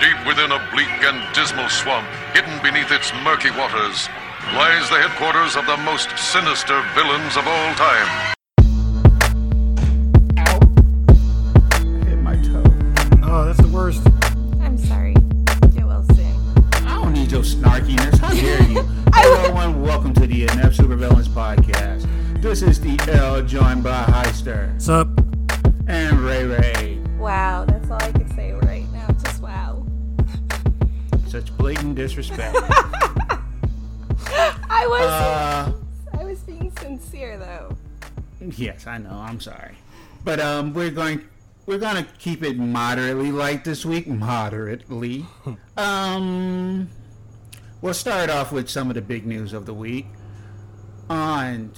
[0.00, 4.08] Deep within a bleak and dismal swamp, hidden beneath its murky waters,
[4.54, 8.08] lies the headquarters of the most sinister villains of all time.
[12.06, 12.62] Hit my toe.
[13.22, 14.06] Oh, that's the worst.
[14.60, 15.14] I'm sorry.
[15.74, 16.36] Get well soon.
[16.86, 18.18] I don't need your snarkiness.
[18.18, 18.82] How dare you?
[19.14, 19.82] Hello, everyone.
[19.82, 22.06] Welcome to the Inept Supervillains podcast.
[22.42, 25.08] This is the L joined by Heister What's up?
[25.88, 26.98] and Ray Ray.
[27.18, 28.12] Wow, that's all I
[31.36, 32.56] Such blatant disrespect.
[34.70, 35.72] I was uh,
[36.18, 37.76] I was being sincere though.
[38.40, 39.10] yes, I know.
[39.10, 39.76] I'm sorry,
[40.24, 41.28] but um, we're going
[41.66, 44.06] we're gonna keep it moderately light this week.
[44.06, 45.26] Moderately.
[45.76, 46.88] um,
[47.82, 50.06] we'll start off with some of the big news of the week.
[51.10, 51.70] On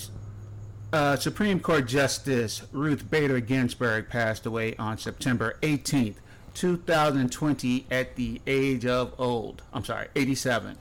[0.93, 6.15] uh, Supreme Court Justice Ruth Bader Ginsburg passed away on September 18th,
[6.59, 9.63] 2020, at the age of old.
[9.73, 10.77] I'm sorry, 87.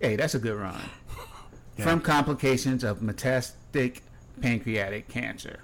[0.00, 0.80] Hey, that's a good run.
[1.78, 4.00] From complications of metastatic
[4.40, 5.60] pancreatic cancer.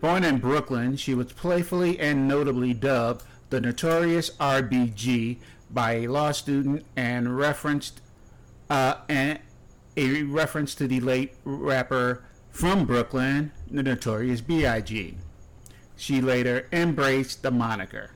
[0.00, 5.38] Born in Brooklyn, she was playfully and notably dubbed the notorious RBG
[5.70, 8.00] by a law student and referenced
[8.68, 9.38] uh, and
[9.96, 15.18] a reference to the late rapper from Brooklyn, the notorious B.I.G.
[16.02, 18.10] She later embraced the moniker.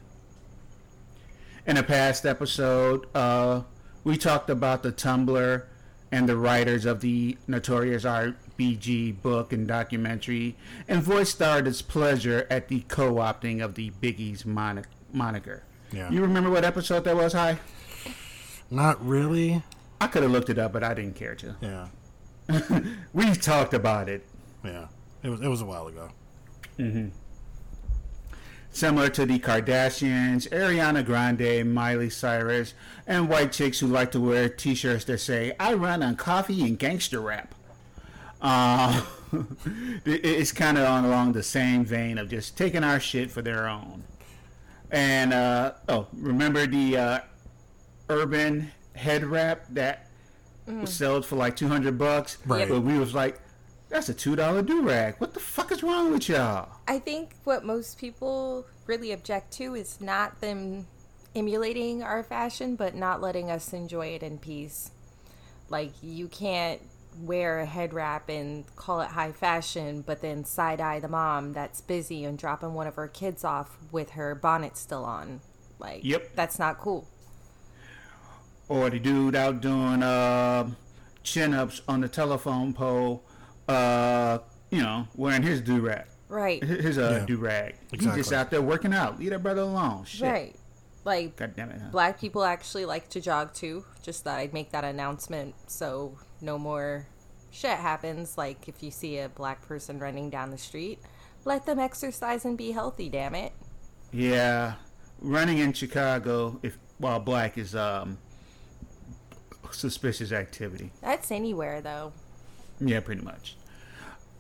[1.69, 3.63] In a past episode, uh,
[4.03, 5.63] we talked about the Tumblr
[6.11, 10.57] and the writers of the notorious RBG book and documentary,
[10.89, 15.63] and voiced our displeasure at the co-opting of the Biggie's moni- moniker.
[15.93, 16.11] Yeah.
[16.11, 17.57] You remember what episode that was, Hi?
[18.69, 19.63] Not really.
[20.01, 21.55] I could have looked it up, but I didn't care to.
[21.61, 22.81] Yeah.
[23.13, 24.27] We talked about it.
[24.65, 24.89] Yeah.
[25.23, 26.11] It was it was a while ago.
[28.77, 32.75] Similar to the Kardashians, Ariana Grande, Miley Cyrus,
[33.07, 36.79] and white chicks who like to wear t-shirts that say, I run on coffee and
[36.79, 37.55] gangster rap.
[38.43, 39.03] Uh,
[40.05, 44.05] it's kind of along the same vein of just taking our shit for their own.
[44.91, 47.19] And, uh, oh, remember the uh,
[48.11, 50.11] urban head wrap that
[50.67, 52.37] was sold for like 200 bucks?
[52.45, 52.69] Right.
[52.69, 53.41] But we was like,
[53.97, 55.15] that's a $2 do-rag.
[55.19, 56.69] What the fuck is wrong with y'all?
[56.87, 60.87] I think what most people really object to is not them
[61.35, 64.91] emulating our fashion, but not letting us enjoy it in peace.
[65.71, 66.83] Like you can't
[67.21, 71.55] wear a head wrap and call it high fashion, but then side eye the mom
[71.55, 75.41] that's busy and dropping one of her kids off with her bonnet still on.
[75.79, 76.33] Like, Yep.
[76.35, 77.09] that's not cool.
[78.69, 80.69] or the dude out doing uh,
[81.23, 83.23] chin ups on the telephone pole,
[83.69, 84.39] uh,
[84.71, 86.63] you know, wearing his do rag, Right.
[86.63, 87.27] his uh, Yeah.
[87.27, 87.75] do rag.
[87.93, 88.07] Exactly.
[88.07, 89.19] He's just out there working out.
[89.19, 90.05] Leave that brother alone.
[90.05, 90.23] Shit.
[90.29, 90.57] Right.
[91.05, 91.81] Like, God damn it.
[91.81, 91.89] huh?
[91.93, 93.85] black people actually like to jog too.
[94.03, 97.07] Just thought I'd make that announcement so no more
[97.53, 98.37] shit happens.
[98.37, 100.99] Like if you see a black person running down the street,
[101.45, 103.09] let them exercise and be healthy.
[103.09, 103.53] Damn it.
[104.13, 104.75] Yeah,
[105.21, 108.19] running in Chicago if while black is um
[109.71, 110.91] suspicious activity.
[111.03, 112.13] That's anywhere though.
[112.81, 113.57] Yeah, pretty much.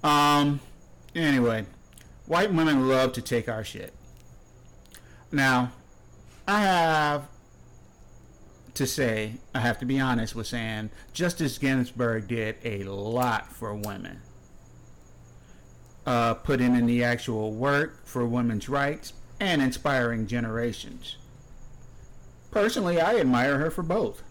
[0.02, 0.60] Um.
[1.14, 1.64] Anyway,
[2.26, 3.94] white women love to take our shit.
[5.32, 5.72] Now,
[6.46, 7.28] I have
[8.74, 13.74] to say, I have to be honest with saying, Justice Ginsburg did a lot for
[13.74, 14.20] women.
[16.04, 21.16] Uh, putting in the actual work for women's rights and inspiring generations.
[22.50, 24.22] Personally, I admire her for both.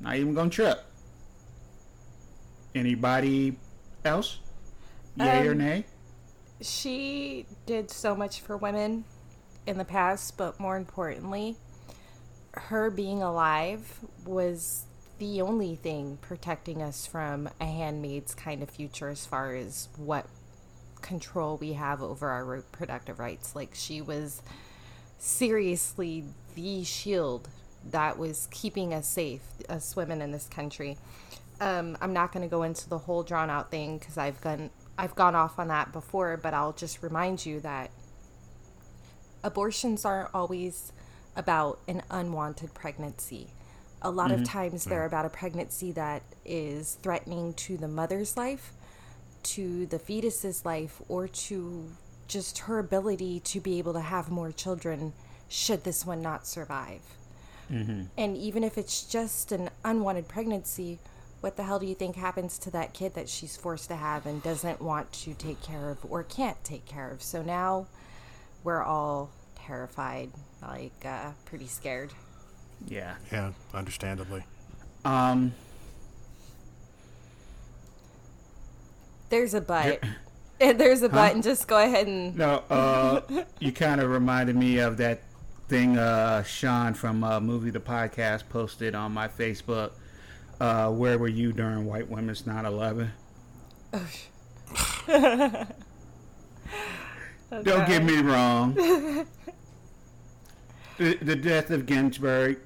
[0.00, 0.84] Not even gonna trip.
[2.74, 3.56] Anybody
[4.04, 4.38] else?
[5.16, 5.84] Yay or Um, nay?
[6.60, 9.04] She did so much for women
[9.66, 11.56] in the past, but more importantly,
[12.52, 14.84] her being alive was
[15.18, 20.26] the only thing protecting us from a handmaid's kind of future as far as what
[21.00, 23.54] control we have over our reproductive rights.
[23.54, 24.42] Like, she was
[25.18, 26.24] seriously
[26.54, 27.48] the shield
[27.90, 30.96] that was keeping us safe, us women in this country.
[31.62, 34.70] Um, I'm not going to go into the whole drawn out thing because I've gone
[34.98, 37.92] I've gone off on that before, but I'll just remind you that
[39.44, 40.92] abortions aren't always
[41.36, 43.46] about an unwanted pregnancy.
[44.02, 44.44] A lot of mm-hmm.
[44.44, 45.06] times they're mm-hmm.
[45.06, 48.72] about a pregnancy that is threatening to the mother's life,
[49.44, 51.88] to the fetus's life, or to
[52.26, 55.12] just her ability to be able to have more children
[55.48, 57.02] should this one not survive.
[57.70, 58.02] Mm-hmm.
[58.18, 60.98] And even if it's just an unwanted pregnancy,
[61.42, 64.26] what the hell do you think happens to that kid that she's forced to have
[64.26, 67.20] and doesn't want to take care of or can't take care of?
[67.20, 67.88] So now
[68.62, 70.30] we're all terrified,
[70.62, 72.12] like uh, pretty scared.
[72.86, 73.14] Yeah.
[73.32, 74.44] Yeah, understandably.
[75.04, 75.52] Um.
[79.28, 80.00] There's a but.
[80.60, 82.62] There's a but, and just go ahead and No.
[82.70, 83.22] Uh.
[83.58, 85.22] you kind of reminded me of that
[85.66, 85.98] thing.
[85.98, 86.44] Uh.
[86.44, 89.90] Sean from uh, movie the podcast posted on my Facebook.
[90.62, 90.88] Uh.
[90.92, 93.10] Where were you during White Women's 9/11?
[97.50, 98.74] Don't get me wrong.
[100.98, 102.60] the, the death of Ginsburg,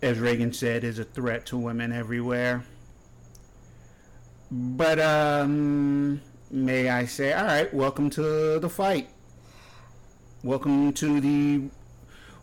[0.00, 2.62] as Reagan said, is a threat to women everywhere.
[4.52, 6.20] But, um,
[6.52, 9.10] may I say, all right, welcome to the fight.
[10.44, 11.62] Welcome to the.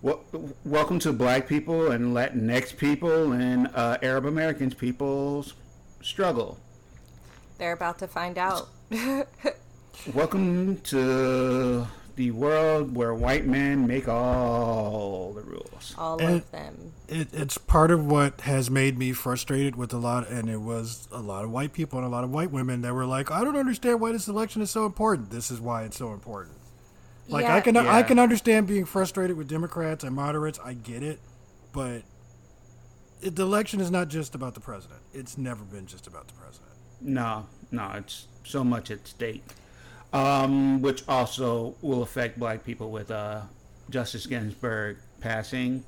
[0.01, 0.23] Wel-
[0.63, 5.53] welcome to black people and Latinx people and uh, Arab Americans people's
[6.01, 6.59] struggle.
[7.57, 8.69] they're about to find out.
[10.13, 15.95] Welcome to the world where white men make all the rules.
[15.97, 16.94] All And- of them.
[17.09, 21.07] It, it's part of what has made me frustrated with a lot, and it was
[21.11, 23.44] a lot of white people and a lot of white women that were like, "I
[23.45, 25.31] don't understand why this election is so important.
[25.31, 26.55] This is why it's so important."
[27.29, 27.62] Like I Yeah.
[27.62, 30.59] can I can understand being frustrated with Democrats and moderates.
[30.63, 31.19] I get it,
[31.74, 32.03] but
[33.21, 35.01] it, the election is not just about the president.
[35.13, 36.71] It's never been just about the president.
[37.01, 39.44] No, no, it's so much at stake.
[40.13, 43.41] Um, which also will affect black people with uh,
[43.89, 45.83] Justice Ginsburg passing.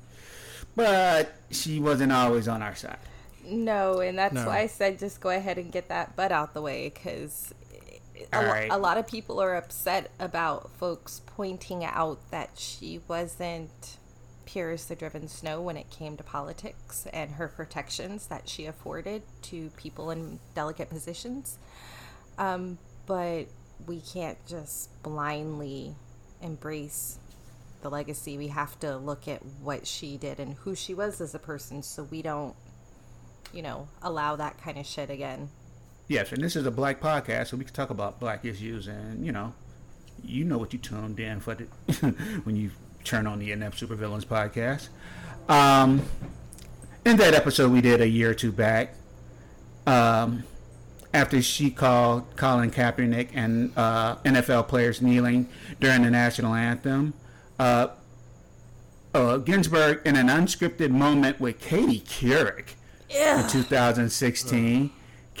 [0.76, 2.98] But she wasn't always on our side.
[3.44, 4.46] No, and that's No.
[4.46, 7.54] why I said just go ahead and get that butt out the way because
[8.32, 8.70] a, right.
[8.70, 13.98] a lot of people are upset about folks pointing out that she wasn't
[14.44, 18.66] pure as the driven snow when it came to politics and her protections that she
[18.66, 21.58] afforded to people in delicate positions.
[22.38, 23.46] Um, but
[23.86, 25.94] we can't just blindly
[26.42, 27.18] embrace
[27.82, 28.38] the legacy.
[28.38, 31.82] We have to look at what she did and who she was as a person
[31.82, 32.54] so we don't
[33.52, 35.48] you know, allow that kind of shit again.
[36.10, 39.24] Yes, and this is a black podcast, so we can talk about black issues, and
[39.24, 39.54] you know,
[40.24, 41.64] you know what you tuned in for the,
[42.42, 42.72] when you
[43.04, 44.88] turn on the Inept Supervillains podcast.
[45.48, 46.02] Um,
[47.06, 48.96] in that episode we did a year or two back,
[49.86, 50.42] um,
[51.14, 55.48] after she called Colin Kaepernick and uh, NFL players kneeling
[55.78, 57.14] during the national anthem,
[57.60, 57.86] uh,
[59.14, 62.74] uh, Ginsburg, in an unscripted moment with Katie Couric
[63.08, 64.90] in 2016,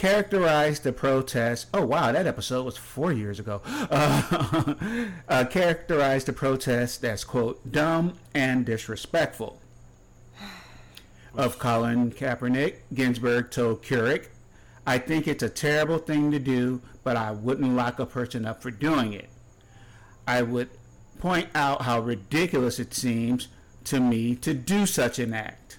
[0.00, 1.66] characterized the protest.
[1.74, 3.60] Oh wow, that episode was four years ago.
[3.66, 4.74] Uh,
[5.28, 9.60] uh, characterized the protest as quote dumb and disrespectful.
[11.34, 14.28] Of Colin Kaepernick, Ginsburg told Couric,
[14.86, 18.62] "I think it's a terrible thing to do, but I wouldn't lock a person up
[18.62, 19.28] for doing it.
[20.26, 20.70] I would
[21.18, 23.48] point out how ridiculous it seems
[23.84, 25.78] to me to do such an act."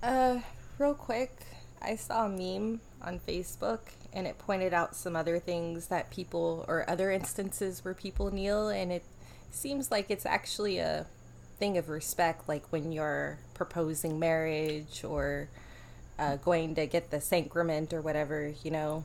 [0.00, 0.38] Uh,
[0.78, 1.44] real quick,
[1.82, 3.80] I saw a meme on Facebook
[4.12, 8.68] and it pointed out some other things that people or other instances where people kneel
[8.68, 9.04] and it
[9.50, 11.06] seems like it's actually a
[11.58, 15.48] thing of respect like when you're proposing marriage or
[16.18, 19.04] uh, going to get the sacrament or whatever, you know.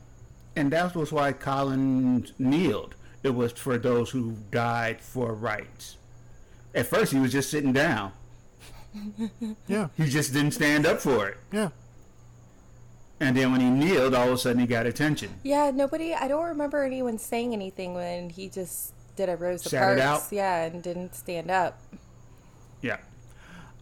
[0.55, 2.95] And that was why Colin kneeled.
[3.23, 5.97] It was for those who died for rights.
[6.73, 8.11] At first, he was just sitting down.
[9.67, 11.37] Yeah, He just didn't stand up for it.
[11.51, 11.69] yeah.
[13.19, 15.29] And then when he kneeled, all of a sudden he got attention.
[15.43, 16.13] Yeah, nobody.
[16.13, 20.25] I don't remember anyone saying anything when he just did a Rosa Sat it Parks.
[20.25, 20.33] out?
[20.35, 21.79] Yeah, and didn't stand up.
[22.81, 22.97] Yeah.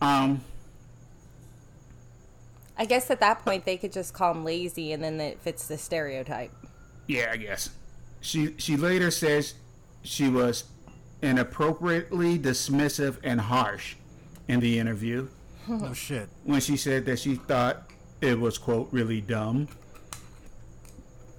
[0.02, 0.42] Um.
[2.78, 5.68] I guess at that point they could just call him lazy, and then it fits
[5.68, 6.52] the stereotype.
[7.08, 7.70] Yeah, I guess.
[8.22, 9.56] She she later says
[10.04, 10.66] she was
[11.22, 13.96] inappropriately dismissive and harsh
[14.48, 15.28] in the interview
[15.68, 16.28] No shit.
[16.44, 17.90] when she said that she thought
[18.24, 19.68] it was quote really dumb.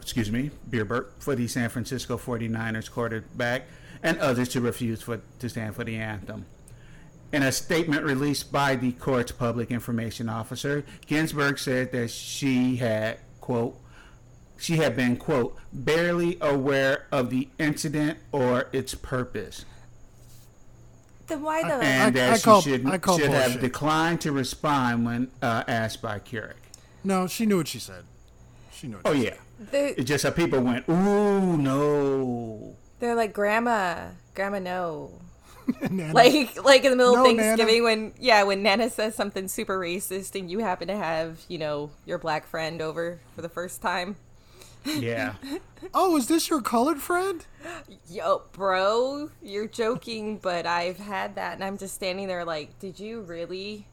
[0.01, 3.63] Excuse me, Beerbert for the San Francisco 49ers quarterback
[4.03, 6.45] and others to refuse for to stand for the anthem.
[7.33, 13.19] In a statement released by the court's public information officer, Ginsburg said that she had
[13.41, 13.77] quote
[14.59, 19.65] she had been quote barely aware of the incident or its purpose
[21.27, 21.75] Then why the?
[21.83, 25.31] and I- that I she call- should, I call should have declined to respond when
[25.43, 26.55] uh, asked by Couric.
[27.05, 28.05] No, she knew what she said.
[28.73, 28.97] She knew.
[28.97, 30.89] What Oh she yeah, the it's just how people went.
[30.89, 32.77] Ooh no.
[33.01, 35.11] they're like grandma, grandma, no.
[35.91, 36.13] Nana.
[36.13, 37.85] Like like in the middle No, of Thanksgiving Nana.
[37.85, 41.91] when yeah when Nana says something super racist and you happen to have you know
[42.05, 44.17] your black friend over for the first time.
[44.85, 45.35] Yeah.
[45.93, 47.45] Oh, is this your colored friend?
[48.09, 52.99] Yo, bro, you're joking, but I've had that, and I'm just standing there like, did
[52.99, 53.87] you really?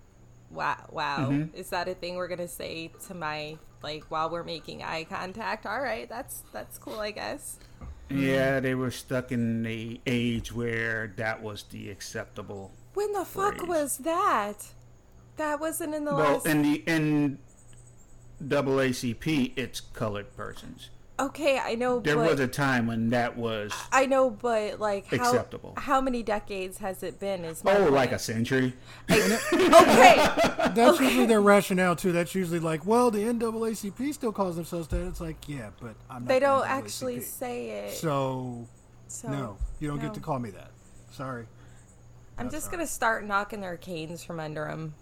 [0.53, 1.29] Wow, wow.
[1.29, 1.55] Mm-hmm.
[1.55, 5.65] Is that a thing we're gonna say to my like while we're making eye contact?
[5.65, 7.57] All right, that's that's cool, I guess.
[8.09, 12.71] Yeah, they were stuck in the age where that was the acceptable.
[12.93, 13.69] When the fuck Phrase.
[13.69, 14.67] was that?
[15.37, 16.45] That wasn't in the Well, last.
[16.45, 17.39] in the in
[18.45, 20.89] AACP, it's colored persons.
[21.21, 25.07] Okay, I know, There but was a time when that was I know, but like
[25.07, 25.73] how Acceptable.
[25.77, 27.45] how many decades has it been?
[27.45, 27.91] Is oh, point.
[27.91, 28.73] like a century.
[29.11, 30.15] okay.
[30.73, 32.11] That's usually their rationale too.
[32.11, 35.07] That's usually like, well, the NAACP still calls themselves that.
[35.07, 36.27] It's like, yeah, but I'm not.
[36.27, 36.67] They don't NAACP.
[36.67, 37.93] actually say it.
[37.93, 38.67] So
[39.07, 40.03] So no, you don't no.
[40.03, 40.71] get to call me that.
[41.11, 41.45] Sorry.
[42.37, 44.93] I'm just gonna start knocking their canes from under them.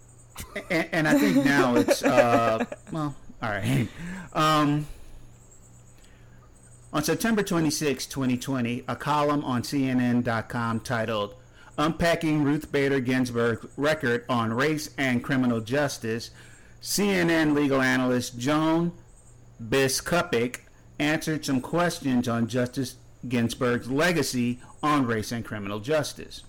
[0.70, 3.88] and, and I think now it's uh, well, all right.
[4.34, 4.86] Um,
[6.92, 11.34] on September 26, 2020, a column on CNN.com titled
[11.78, 16.30] "Unpacking Ruth Bader Ginsburg's Record on Race and Criminal Justice,"
[16.82, 18.92] CNN legal analyst Joan
[19.62, 20.60] Biskupic
[20.98, 22.96] answered some questions on Justice
[23.28, 26.42] Ginsburg's legacy on race and criminal justice.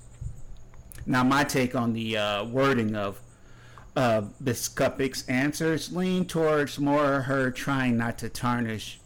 [1.06, 3.20] Now, my take on the uh, wording of
[3.96, 9.01] uh, Biskupic's answers lean towards more her trying not to tarnish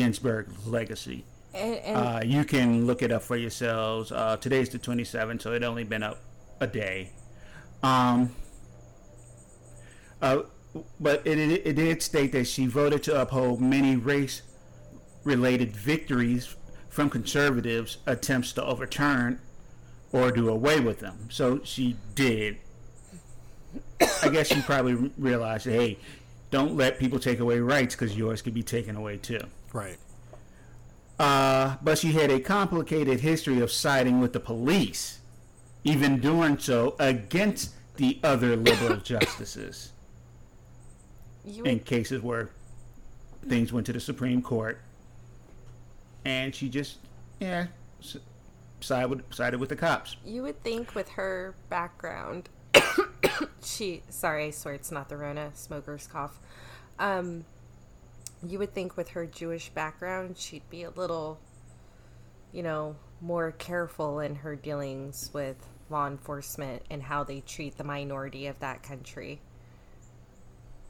[0.00, 1.24] Ginsburg's legacy.
[1.52, 4.10] And, and Uh, you can look it up for yourselves.
[4.10, 6.18] Uh, today's the 27th, so it only been up
[6.58, 7.10] a day.
[7.82, 8.34] Um,
[10.22, 10.42] uh,
[10.98, 16.56] but it, it, it did state that she voted to uphold many race-related victories
[16.88, 19.38] from conservatives' attempts to overturn
[20.12, 21.28] or do away with them.
[21.30, 22.56] So she did.
[24.22, 25.98] I guess she probably realized, hey,
[26.50, 29.40] don't let people take away rights because yours could be taken away too.
[29.72, 29.98] Right.
[31.18, 35.20] Uh, but she had a complicated history of siding with the police,
[35.84, 39.92] even doing so against the other liberal justices
[41.44, 42.50] you in cases where
[43.48, 44.80] things went to the Supreme Court.
[46.24, 46.98] And she just,
[47.38, 47.66] yeah,
[48.02, 48.16] s-
[48.80, 50.16] sided with, sided with the cops.
[50.24, 52.48] you would think with her background,
[53.62, 56.38] she sorry, I swear it's not the Rona smoker's cough.
[56.98, 57.44] Um,
[58.46, 61.38] you would think with her Jewish background, she'd be a little,
[62.52, 65.56] you know, more careful in her dealings with
[65.90, 69.40] law enforcement and how they treat the minority of that country.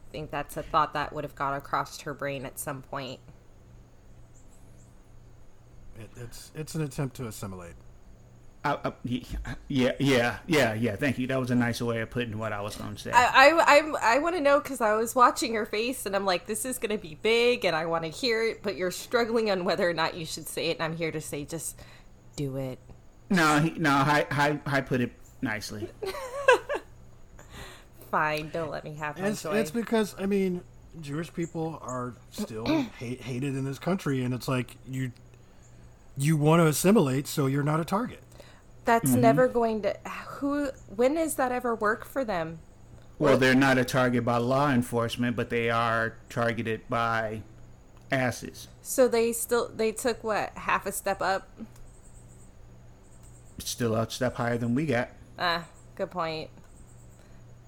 [0.09, 3.21] I think that's a thought that would have got across her brain at some point.
[5.99, 7.75] It, it's it's an attempt to assimilate.
[8.62, 10.97] I, I, yeah, yeah, yeah, yeah.
[10.97, 11.26] Thank you.
[11.29, 13.11] That was a nice way of putting what I was going to say.
[13.11, 16.26] I I I, I want to know because I was watching your face and I'm
[16.26, 19.50] like, this is gonna be big and I want to hear it, but you're struggling
[19.50, 21.81] on whether or not you should say it, and I'm here to say, just
[22.37, 22.79] do it.
[23.31, 25.88] no, he, no, I, I, I put it nicely.
[28.11, 29.57] Fine, don't let me have my It's, joy.
[29.57, 30.61] it's because I mean,
[31.00, 32.67] Jewish people are still
[32.99, 35.12] hate, hated in this country, and it's like you
[36.19, 38.21] you want to assimilate, so you're not a target.
[38.85, 39.21] That's Mm-hmm.
[39.21, 39.97] never going to.
[40.39, 40.71] Who?
[40.95, 42.59] When does that ever work for them?
[43.19, 47.43] Well, they're not a target by law enforcement, but they are targeted by
[48.11, 48.69] asses.
[48.83, 51.49] So they still they took what half a step up.
[53.59, 55.11] Still a step higher than we got.
[55.39, 56.49] Ah, good point.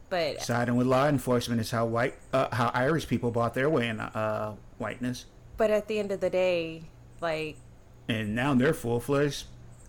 [0.09, 3.89] But Siding with law enforcement is how white, uh, how Irish people bought their way
[3.89, 5.25] in uh, whiteness,
[5.57, 6.83] but at the end of the day,
[7.21, 7.57] like
[8.09, 9.45] and now they're full fledged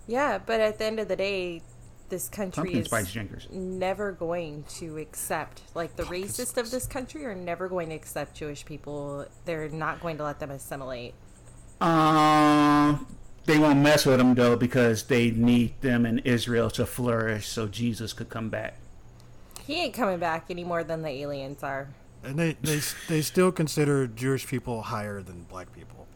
[0.08, 1.64] yeah, but at the end of the day,
[2.10, 3.48] this country pumpkin is spice drinkers.
[3.50, 8.36] never going to accept like the racist of this country are never going to accept
[8.36, 9.26] Jewish people.
[9.46, 11.16] They're not going to let them assimilate.
[11.82, 13.08] Um,
[13.46, 17.68] they won't mess with them though because they need them in Israel to flourish, so
[17.68, 18.80] Jesus could come back.
[19.66, 21.96] He ain't coming back any more than the aliens are.
[22.24, 26.08] And they they they still consider Jewish people higher than black people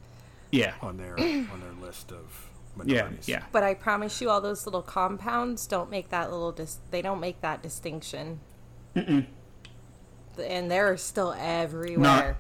[0.52, 3.28] Yeah, on their on their list of yeah, minorities.
[3.28, 3.44] yeah.
[3.52, 6.52] But I promise you, all those little compounds don't make that little.
[6.52, 8.40] Dis- they don't make that distinction.
[8.96, 9.26] Mm-mm.
[10.44, 12.38] And they're still everywhere.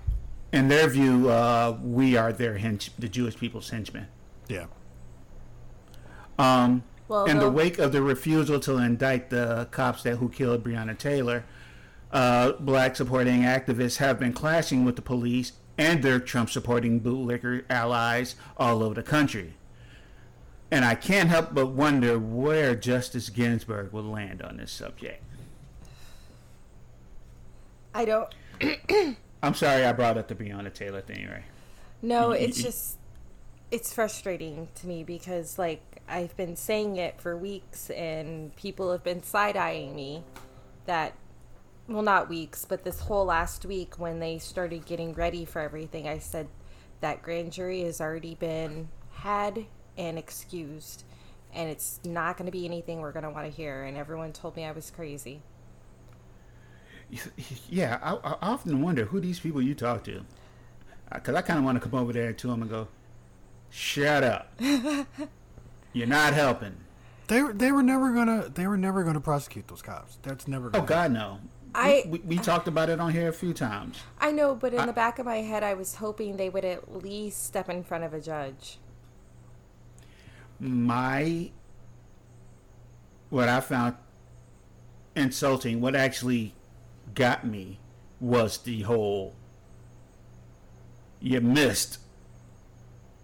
[0.54, 4.08] In their view, uh, we are their hench, the Jewish people's henchmen.
[4.48, 4.66] yeah.
[6.40, 10.64] Um, Well, in the wake of the refusal to indict the cops that who killed
[10.64, 11.46] Breonna Taylor,
[12.12, 17.64] uh, black supporting activists have been clashing with the police and their Trump supporting bootlicker
[17.70, 19.56] allies all over the country.
[20.70, 25.24] And I can't help but wonder where Justice Ginsburg will land on this subject.
[27.94, 28.34] I don't.
[29.44, 31.44] I'm sorry I brought up the Breonna Taylor thing, right?
[32.02, 32.98] No, it's just
[33.72, 39.04] it's frustrating to me because like I've been saying it for weeks and people have
[39.04, 40.24] been side-eyeing me
[40.86, 41.14] that
[41.88, 46.08] well not weeks, but this whole last week when they started getting ready for everything,
[46.08, 46.48] I said
[47.02, 49.66] that grand jury has already been had
[49.98, 51.04] and excused
[51.54, 54.32] and it's not going to be anything we're going to want to hear and everyone
[54.34, 55.42] told me I was crazy.
[57.70, 60.20] Yeah, I, I often wonder who these people you talk to.
[61.10, 62.90] Uh, because I kind of want to come over there to them and go,
[63.70, 64.52] shut up.
[65.94, 66.76] You're not helping.
[67.28, 70.18] They were- they were never gonna they were never gonna prosecute those cops.
[70.22, 70.68] That's never.
[70.68, 71.40] Oh, Gonna God, no.
[71.76, 73.98] I- we, we, we talked about it on here a few times.
[74.20, 76.66] I know, but in I- the back of my head I was hoping they would
[76.66, 78.80] at least step in front of a judge.
[80.60, 81.52] My,
[83.30, 83.96] what I found
[85.16, 86.54] insulting, what actually
[87.14, 87.80] got me
[88.20, 89.36] was the whole,
[91.20, 92.00] you missed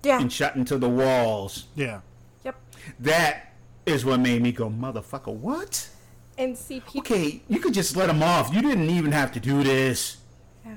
[0.04, 0.20] Yeah.
[0.20, 1.66] and shot into the walls.
[1.76, 2.02] Yeah.
[2.44, 2.56] Yep.
[3.00, 3.54] That
[3.86, 5.90] is what made me go, motherfucker, what?
[6.38, 7.00] And see people.
[7.02, 8.54] Okay, you could just let him off.
[8.54, 10.18] You didn't even have to do this.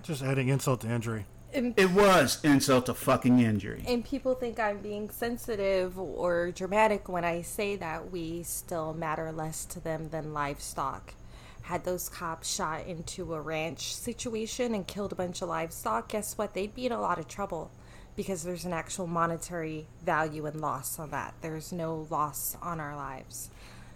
[0.03, 1.25] Just adding insult to injury.
[1.57, 3.83] And, It was insult to fucking injury.
[3.89, 9.33] and people think I'm being sensitive or dramatic when I say that we still matter
[9.33, 11.15] less to them than livestock.
[11.63, 16.37] Had those cops shot into a ranch situation and killed a bunch of livestock, guess
[16.39, 16.55] what?
[16.55, 17.71] They'd be in a lot of trouble
[18.15, 21.35] because there's an actual monetary value and loss on that.
[21.41, 23.51] There's no loss on our lives.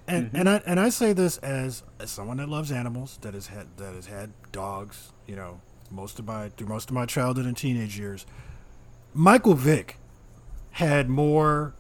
[0.08, 0.36] And mm-hmm.
[0.36, 3.68] and I and I say this as, as someone that loves animals, that has had
[3.76, 7.56] that has had dogs, you know, most of my through most of my childhood and
[7.56, 8.26] teenage years.
[9.14, 9.96] Michael Vick
[10.72, 11.74] had more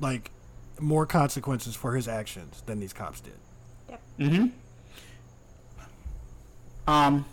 [0.00, 0.30] like
[0.78, 3.34] more consequences for his actions than these cops did.
[3.88, 4.02] Yep.
[4.18, 4.50] Mhm.
[6.86, 7.24] Um,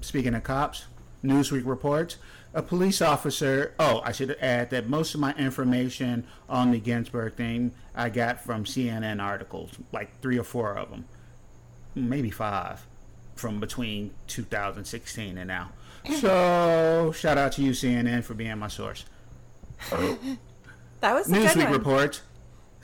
[0.00, 0.86] speaking of cops,
[1.24, 2.16] Newsweek reports
[2.54, 3.74] a police officer.
[3.78, 8.42] Oh, I should add that most of my information on the Ginsburg thing I got
[8.42, 11.04] from CNN articles, like three or four of them,
[11.94, 12.86] maybe five,
[13.36, 15.70] from between 2016 and now.
[16.20, 19.04] So, shout out to you, CNN, for being my source.
[21.00, 21.72] That was a Newsweek one.
[21.72, 22.22] reports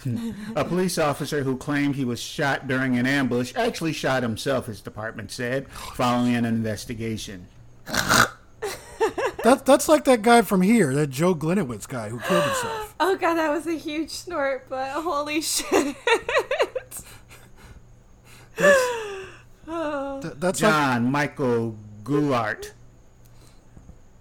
[0.57, 4.81] a police officer who claimed he was shot during an ambush actually shot himself, his
[4.81, 7.47] department said, following an investigation.
[9.45, 12.89] That that's like that guy from here, that Joe Gliniewicz guy who killed himself.
[13.05, 15.97] Oh god, that was a huge snort, but holy shit.
[20.23, 22.73] That- that's like John Michael Goulart,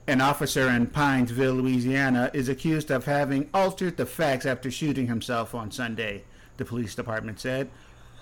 [0.07, 5.53] an officer in Pineville, Louisiana, is accused of having altered the facts after shooting himself
[5.55, 6.23] on Sunday,
[6.57, 7.69] the police department said.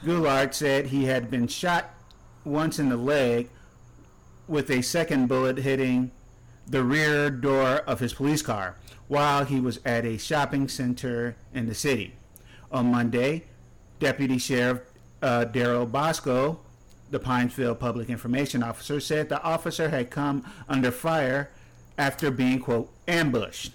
[0.03, 1.93] Goulart said he had been shot
[2.45, 3.49] once in the leg
[4.47, 6.11] with a second bullet hitting
[6.67, 8.75] the rear door of his police car
[9.07, 12.13] while he was at a shopping center in the city.
[12.71, 13.45] On Monday,
[13.99, 14.81] Deputy Sheriff
[15.21, 16.59] uh, Daryl Bosco,
[17.11, 21.49] the Pineville Public Information Officer, said the officer had come under fire
[21.97, 23.73] after being, quote, ambushed.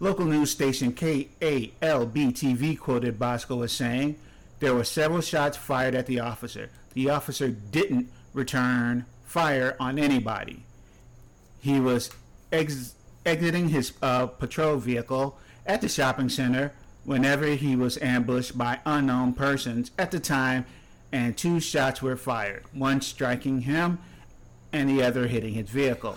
[0.00, 4.16] Local news station KALB TV quoted Bosco as saying
[4.58, 6.70] there were several shots fired at the officer.
[6.94, 10.64] The officer didn't return fire on anybody.
[11.60, 12.10] He was
[12.50, 16.72] ex- exiting his uh, patrol vehicle at the shopping center
[17.04, 20.64] whenever he was ambushed by unknown persons at the time,
[21.12, 23.98] and two shots were fired, one striking him
[24.72, 26.16] and the other hitting his vehicle.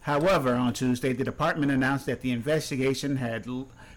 [0.00, 3.46] However, on Tuesday, the department announced that the investigation had,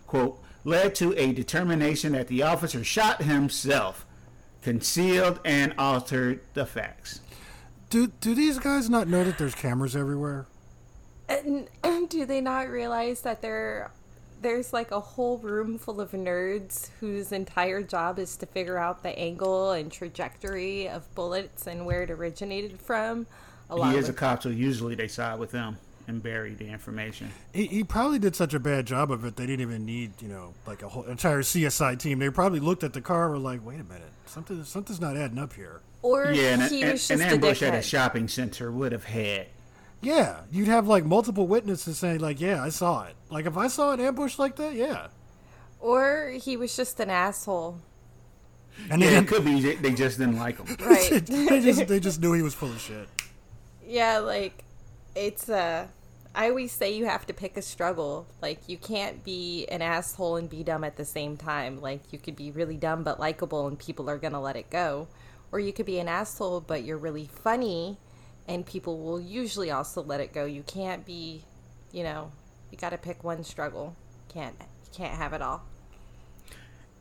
[0.07, 4.05] quote, led to a determination that the officer shot himself,
[4.61, 7.21] concealed and altered the facts.
[7.89, 10.47] do do these guys not know that there's cameras everywhere?
[11.27, 11.37] Uh,
[11.83, 13.91] and do they not realize that there
[14.41, 19.03] there's like a whole room full of nerds whose entire job is to figure out
[19.03, 23.27] the angle and trajectory of bullets and where it originated from?
[23.69, 26.67] Along He is a with- cop, so usually they side with them and bury the
[26.67, 27.29] information.
[27.53, 29.35] He, he probably did such a bad job of it.
[29.35, 32.17] They didn't even need, you know, like a whole entire CSI team.
[32.17, 35.15] They probably looked at the car and were like, "Wait a minute, something something's not
[35.15, 37.81] adding up here." or Yeah, and he an, was an just a ambush at a
[37.83, 39.47] shopping center would have had.
[40.01, 43.67] Yeah, you'd have like multiple witnesses saying, like, "Yeah, I saw it." Like if I
[43.67, 45.07] saw an ambush like that, yeah.
[45.79, 47.79] Or he was just an asshole.
[48.89, 50.75] And Yeah, they, it could be they- they just didn't like him.
[50.85, 51.09] Right.
[51.25, 53.07] they just they just knew he was full of shit.
[53.85, 54.63] Yeah, like
[55.15, 55.87] it's uh
[56.33, 58.25] I always say you have to pick a struggle.
[58.41, 61.81] Like you can't be an asshole and be dumb at the same time.
[61.81, 64.69] Like you could be really dumb but likable and people are going to let it
[64.69, 65.07] go.
[65.51, 67.97] Or you could be an asshole but you're really funny
[68.49, 70.45] and people will usually also let it go.
[70.45, 71.43] You can't be
[71.91, 72.31] you know,
[72.71, 73.95] you got to pick one struggle.
[74.33, 75.63] Can't you can't have it all.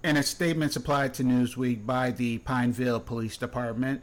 [0.05, 4.01] In a statement supplied to Newsweek by the Pineville Police Department,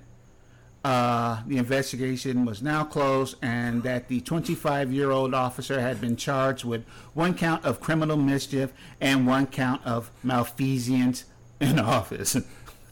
[0.84, 6.16] uh, the investigation was now closed and that the 25 year old officer had been
[6.16, 11.26] charged with one count of criminal mischief and one count of malfeasance
[11.62, 12.36] in office.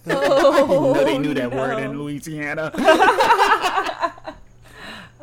[0.10, 2.72] Oh, i know they knew that word in Louisiana.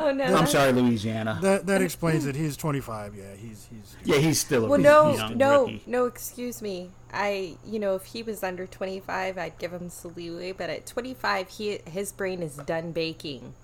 [0.02, 0.24] Oh no.
[0.24, 1.38] I'm sorry, Louisiana.
[1.42, 2.34] That that explains it.
[2.34, 3.14] He's 25.
[3.14, 3.96] Yeah, he's he's.
[4.04, 5.82] Yeah, he's still a Well, he's no, young no, rookie.
[5.86, 6.06] no.
[6.06, 6.90] Excuse me.
[7.12, 10.52] I, you know, if he was under twenty five, I'd give him some leeway.
[10.52, 13.54] But at twenty five, he his brain is done baking.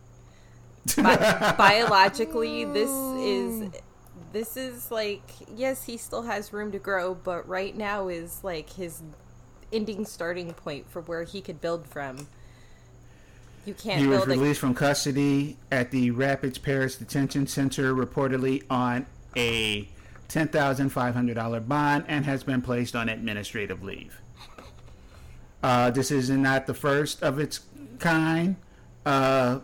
[0.97, 3.71] Bi- biologically, this is
[4.33, 5.23] this is like
[5.55, 9.03] yes, he still has room to grow, but right now is like his
[9.73, 12.29] ending starting point for where he could build from.
[13.67, 17.93] You can't He was build a released from custody at the Rapides Parish Detention Center
[17.93, 19.89] reportedly on a
[20.29, 24.21] $10,500 bond and has been placed on administrative leave.
[25.65, 27.61] Uh, this is not the first of its
[27.99, 28.55] kind
[29.05, 29.59] uh,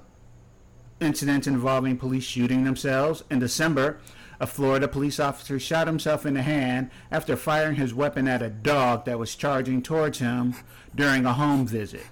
[1.01, 3.23] incident involving police shooting themselves.
[3.31, 4.01] In December,
[4.41, 8.51] a Florida police officer shot himself in the hand after firing his weapon at a
[8.51, 10.57] dog that was charging towards him
[10.93, 12.05] during a home visit.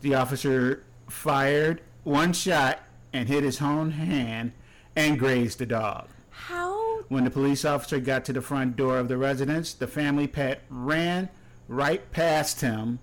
[0.00, 2.80] The officer fired one shot
[3.12, 4.52] and hit his own hand
[4.96, 6.08] and grazed the dog.
[6.30, 10.26] how When the police officer got to the front door of the residence, the family
[10.26, 11.28] pet ran
[11.68, 12.98] right past him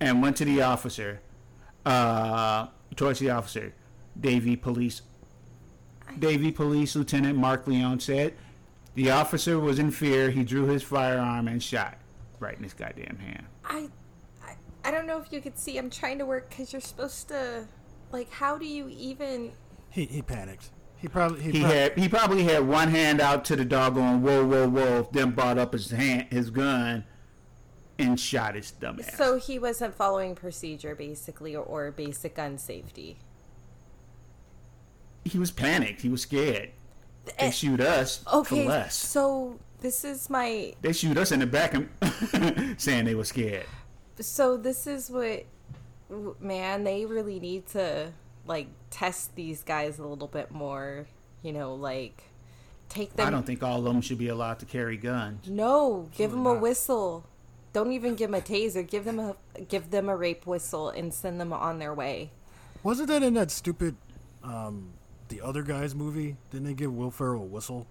[0.00, 1.20] and went to the officer,
[1.84, 3.72] uh, towards the officer.
[4.18, 5.02] Davie Police,
[6.18, 8.34] Davie Police Lieutenant Mark Leon said,
[8.94, 10.30] the officer was in fear.
[10.30, 11.98] He drew his firearm and shot
[12.40, 13.44] right in his goddamn hand.
[13.64, 13.88] I,
[14.86, 15.76] I, I don't know if you could see.
[15.78, 17.66] I'm trying to work because you're supposed to,
[18.12, 19.52] like, how do you even?
[19.90, 20.70] He he panicked.
[20.98, 23.94] He probably he, He prob- had he probably had one hand out to the dog
[23.94, 27.04] going whoa whoa whoa, then brought up his hand his gun
[27.98, 29.16] and shot his dumb ass.
[29.16, 33.18] So he wasn't following procedure, basically, or, or basic gun safety.
[35.24, 36.02] he was panicked.
[36.02, 36.70] He was scared.
[37.24, 38.94] They Eh, shoot us Okay, for less.
[38.94, 41.88] so this is my They shoot us in the back and
[42.80, 43.66] saying they were scared.
[44.24, 45.44] So this is what
[46.40, 48.12] man they really need to
[48.46, 51.06] like test these guys a little bit more
[51.42, 52.22] you know like
[52.88, 55.48] take them I don't think all of them should be allowed to carry guns.
[55.48, 56.62] no give them a not.
[56.62, 57.26] whistle
[57.72, 59.36] don't even give them a taser give them a
[59.68, 62.30] give them a rape whistle and send them on their way
[62.86, 63.96] wasn't that in that stupid,
[64.44, 64.92] um,
[65.28, 66.36] the other guys movie?
[66.52, 67.88] Didn't they give Will Ferrell a whistle?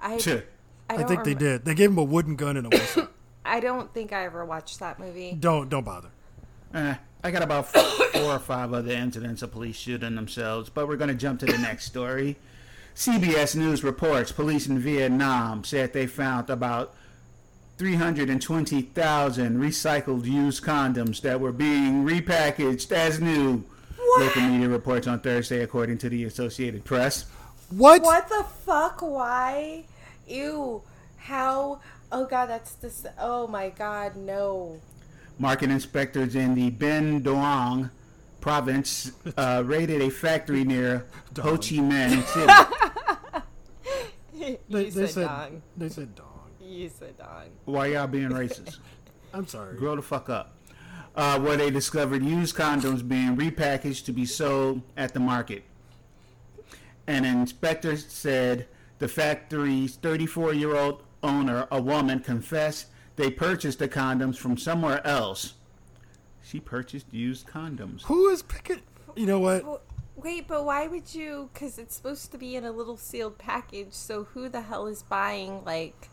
[0.00, 0.42] i I,
[0.90, 1.64] I, don't think they did.
[1.64, 3.06] They gave him a wooden gun and a whistle.
[3.46, 6.08] I don't think i ever watched that movie don't don't bother.
[6.74, 7.66] Eh, I got about
[8.12, 11.46] four or five other incidents of police shooting themselves, but we're going to jump to
[11.46, 12.36] the next story.
[12.94, 16.94] CBS News reports police in Vietnam said they found about
[17.78, 23.64] 320,000 recycled used condoms that were being repackaged as new.
[23.96, 24.20] What?
[24.20, 27.26] Local media reports on Thursday, according to the Associated Press.
[27.70, 28.02] What?
[28.02, 29.02] What the fuck?
[29.02, 29.84] Why?
[30.26, 30.82] Ew.
[31.18, 31.80] How?
[32.12, 33.06] Oh god, that's this.
[33.18, 34.80] Oh my god, no.
[35.38, 37.90] Market inspectors in the Binh Duong
[38.40, 41.06] province uh, raided a factory near
[41.40, 43.42] Ho Chi Minh City.
[44.34, 45.62] you They, they said, said dong.
[45.76, 46.50] they said dong.
[46.60, 47.50] You said dong.
[47.64, 48.78] Why y'all being racist?
[49.34, 49.76] I'm sorry.
[49.76, 50.52] Grow the fuck up.
[51.14, 55.64] Uh, where they discovered used condoms being repackaged to be sold at the market.
[57.06, 58.66] An inspector said
[58.98, 62.86] the factory's 34 year old owner, a woman, confessed
[63.16, 65.54] they purchased the condoms from somewhere else.
[66.42, 68.02] She purchased used condoms.
[68.04, 68.82] Who is picking?
[69.16, 69.82] You know what?
[70.16, 71.50] Wait, but why would you?
[71.52, 73.92] Because it's supposed to be in a little sealed package.
[73.92, 76.08] So who the hell is buying like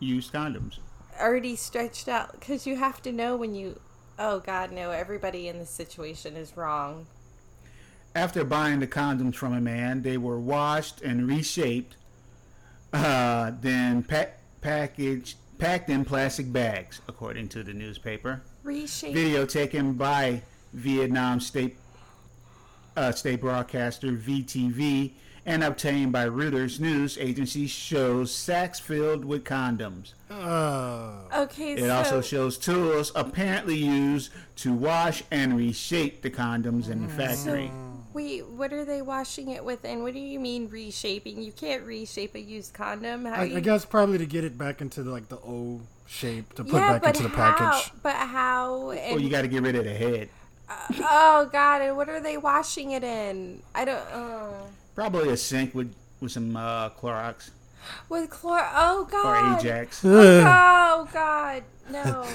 [0.00, 0.78] Used condoms.
[1.20, 2.32] already stretched out?
[2.32, 3.80] Because you have to know when you.
[4.18, 4.92] Oh God, no!
[4.92, 7.06] Everybody in this situation is wrong.
[8.14, 11.96] After buying the condoms from a man, they were washed and reshaped,
[12.94, 14.26] uh, then pa-
[14.66, 18.42] packaged, packed in plastic bags, according to the newspaper.
[18.64, 19.14] Reshape.
[19.14, 21.76] Video taken by Vietnam state
[22.96, 25.12] uh, state broadcaster VTV
[25.44, 30.14] and obtained by Reuters news agency shows sacks filled with condoms.
[30.28, 36.90] Uh, Okay, It so also shows tools apparently used to wash and reshape the condoms
[36.90, 37.70] in the factory.
[38.16, 39.84] Wait, what are they washing it with?
[39.84, 41.42] And what do you mean reshaping?
[41.42, 43.26] You can't reshape a used condom.
[43.26, 43.56] How I, you...
[43.58, 46.76] I guess probably to get it back into the, like the O shape to put
[46.76, 47.52] yeah, back into the how?
[47.52, 47.92] package.
[48.02, 48.92] But how?
[48.92, 50.30] And, Well, you got to get rid of the head.
[50.70, 51.82] oh God!
[51.82, 53.60] And what are they washing it in?
[53.74, 53.98] I don't.
[53.98, 54.48] Uh,
[54.94, 57.50] Probably a sink with with some uh, Clorox
[58.08, 58.66] With chlor.
[58.74, 59.26] Oh God.
[59.26, 59.60] or God.
[59.60, 60.00] Ajax.
[60.02, 61.64] Oh God.
[61.90, 62.26] No.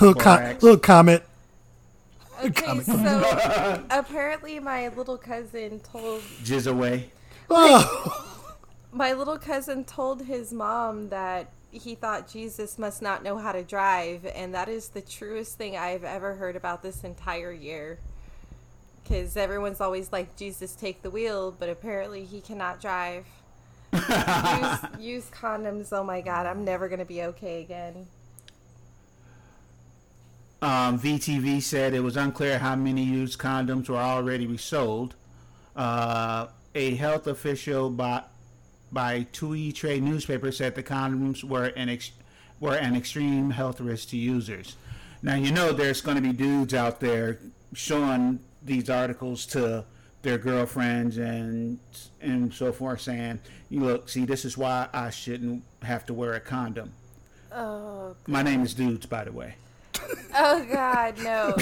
[0.00, 0.62] little, co- Clorox.
[0.62, 1.26] little comet.
[2.42, 7.10] Okay, so apparently my little cousin told Jizz away.
[7.48, 8.46] Oh,
[8.92, 13.62] my little cousin told his mom that he thought Jesus must not know how to
[13.62, 17.98] drive, and that is the truest thing I've ever heard about this entire year.
[19.02, 23.26] Because everyone's always like, Jesus, take the wheel, but apparently he cannot drive.
[23.92, 25.88] use, use condoms.
[25.92, 28.06] Oh my god, I'm never going to be okay again.
[30.64, 35.14] Um, VTV said it was unclear how many used condoms were already resold.
[35.76, 38.22] Uh, a health official by
[38.90, 42.12] by Tuoi Tre newspaper said the condoms were an ex-
[42.60, 44.76] were an extreme health risk to users.
[45.22, 47.40] Now you know there's going to be dudes out there
[47.74, 49.84] showing these articles to
[50.22, 51.78] their girlfriends and
[52.22, 56.32] and so forth, saying, "You look, see, this is why I shouldn't have to wear
[56.32, 56.94] a condom."
[57.52, 59.56] Oh, My name is Dudes, by the way.
[60.34, 61.54] oh god, no.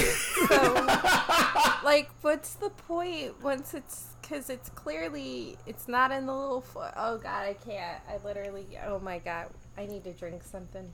[0.47, 0.73] So,
[1.83, 6.61] like, what's the point once it's because it's clearly it's not in the little.
[6.61, 8.01] Fo- oh god, I can't.
[8.09, 8.65] I literally.
[8.85, 10.89] Oh my god, I need to drink something.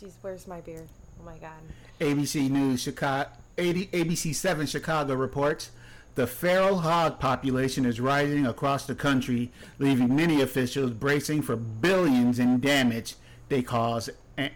[0.00, 0.86] Jeez, where's my beer?
[1.20, 1.60] Oh my god.
[2.00, 5.70] ABC News Chicago, ABC 7 Chicago reports
[6.14, 12.38] the feral hog population is rising across the country, leaving many officials bracing for billions
[12.38, 13.16] in damage
[13.48, 14.08] they cause
[14.38, 14.50] a-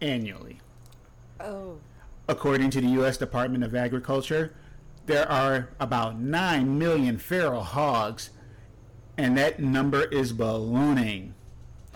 [0.00, 0.60] annually.
[1.40, 1.78] Oh,
[2.28, 3.18] According to the U.S.
[3.18, 4.54] Department of Agriculture,
[5.06, 8.30] there are about 9 million feral hogs,
[9.18, 11.34] and that number is ballooning.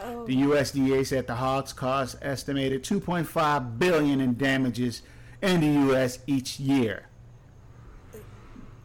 [0.01, 0.27] oh.
[0.27, 5.01] The USDA said the hogs cause estimated 2.5 billion in damages
[5.41, 6.19] in the U.S.
[6.27, 7.07] each year.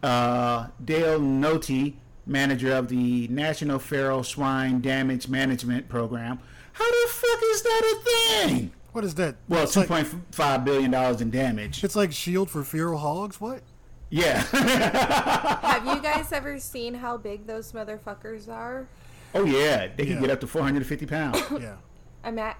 [0.01, 1.93] Uh, Dale Nolte,
[2.25, 6.39] manager of the National Feral Swine Damage Management Program,
[6.73, 8.71] how the fuck is that a thing?
[8.93, 9.35] What is that?
[9.49, 11.83] Well, it's two like, point five billion dollars in damage.
[11.83, 13.41] it's like Shield for feral hogs.
[13.41, 13.61] What?
[14.09, 14.41] Yeah.
[14.51, 18.87] Have you guys ever seen how big those motherfuckers are?
[19.35, 20.21] oh yeah, they can Yeah.
[20.21, 21.41] get up to 450 pounds.
[21.59, 21.75] Yeah.
[22.23, 22.57] I'm at.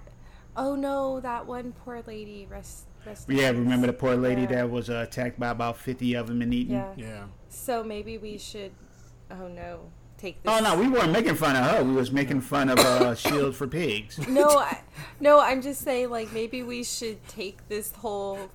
[0.57, 2.47] Oh no, that one poor lady.
[2.49, 2.85] Rest.
[3.05, 4.47] rest yeah, remember the poor lady Yeah.
[4.47, 6.73] that was uh, attacked by about 50 of them and eaten?
[6.75, 6.93] Yeah.
[6.97, 7.23] Yeah.
[7.49, 8.71] So maybe we should.
[9.31, 9.91] Oh no,
[10.23, 10.51] take this.
[10.51, 11.83] Oh no, we weren't making fun of her.
[11.83, 14.25] We was making fun of uh, Shield for Pigs.
[14.27, 14.79] No, I,
[15.19, 18.49] no, I'm just saying, like, maybe we should take this whole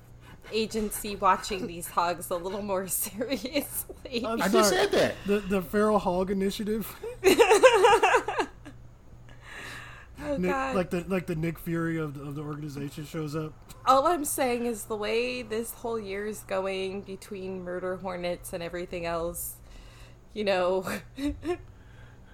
[0.51, 4.25] agency watching these hogs a little more seriously.
[4.25, 4.83] I'm I just sorry.
[4.83, 5.15] said that.
[5.25, 6.93] The the feral hog initiative.
[7.25, 8.47] oh,
[10.37, 10.75] Nick, God.
[10.75, 13.53] like the like the Nick Fury of the, of the organization shows up.
[13.85, 18.61] All I'm saying is the way this whole year is going between murder hornets and
[18.61, 19.55] everything else,
[20.33, 20.85] you know.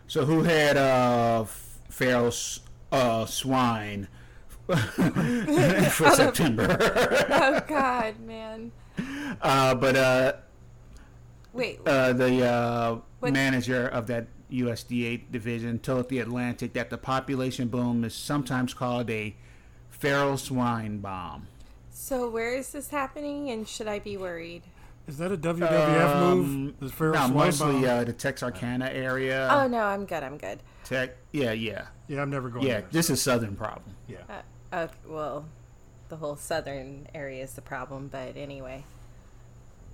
[0.07, 1.45] So who had uh,
[1.89, 2.59] feral s-
[2.91, 4.07] uh, swine
[4.67, 6.77] for September?
[6.79, 8.71] oh, God, man.
[9.41, 10.33] uh, but uh,
[11.53, 17.67] Wait, uh, the uh, manager of that USDA division told the Atlantic that the population
[17.67, 19.35] boom is sometimes called a
[19.89, 21.47] feral swine bomb.
[21.89, 24.61] so where is this happening and should I be worried?
[25.07, 26.45] Is that a WWF move?
[26.45, 29.47] Um, The feral no, mostly uh, the Texarkana area.
[29.51, 30.59] Oh, no, I'm good, I'm good.
[30.83, 32.81] Tech, yeah, yeah, yeah, I'm never going yeah.
[32.81, 32.87] there.
[32.91, 33.95] This is southern problem.
[34.07, 34.17] Yeah.
[34.71, 35.45] Uh, okay, well,
[36.09, 38.83] the whole southern area is the problem, but anyway.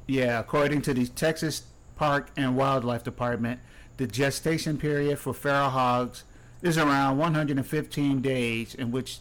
[0.08, 1.64] Yeah, according to the Texas
[1.96, 3.60] Park and Wildlife Department,
[3.98, 6.24] the gestation period for feral hogs
[6.62, 9.20] is around 115 days, in which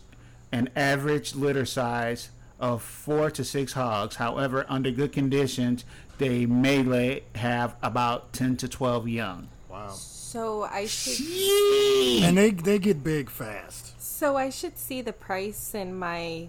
[0.53, 4.17] an average litter size of four to six hogs.
[4.17, 5.85] However, under good conditions,
[6.19, 9.49] they may lay, have about 10 to 12 young.
[9.69, 9.89] Wow.
[9.89, 14.01] So I should And they they get big fast.
[14.01, 16.49] so I should see the price in my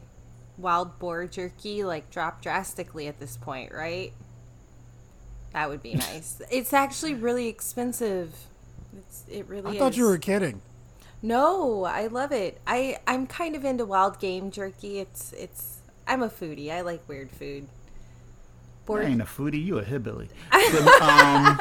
[0.58, 4.14] wild boar jerky like drop drastically at this point, right?
[5.54, 6.42] That would be nice.
[6.52, 8.34] it's actually really expensive.
[8.98, 9.80] It's, it really I is.
[9.80, 10.62] thought you were kidding.
[11.24, 12.60] No, I love it.
[12.68, 15.00] I I'm kind of into wild game jerky.
[15.00, 16.72] It's it's I'm a foodie.
[16.72, 17.68] I like weird food.
[18.84, 20.28] I Boar, ain't a foodie, you a hillbilly.
[20.52, 21.60] The, um,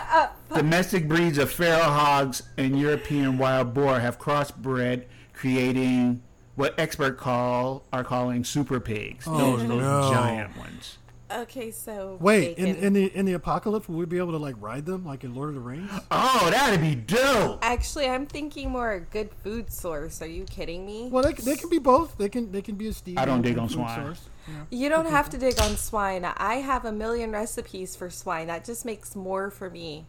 [0.55, 6.23] domestic breeds of feral hogs and European wild boar have crossbred, creating
[6.57, 9.25] what expert call are calling super pigs.
[9.25, 10.11] those those no.
[10.13, 10.99] giant ones.
[11.33, 12.83] Okay, so Wait, in, bacon.
[12.85, 15.35] in the in the apocalypse, will we be able to like ride them like in
[15.35, 15.91] Lord of the Rings?
[16.11, 17.59] Oh, that'd be dope.
[17.63, 20.21] Actually, I'm thinking more a good food source.
[20.23, 21.09] Are you kidding me?
[21.11, 22.17] Well, they, they can be both.
[22.19, 23.19] They can they can be a steam.
[23.19, 24.03] I don't dig on swine.
[24.03, 24.67] source, you know.
[24.71, 26.25] You don't have to dig on swine.
[26.25, 28.49] I have a million recipes for swine.
[28.49, 30.07] That just makes more for me.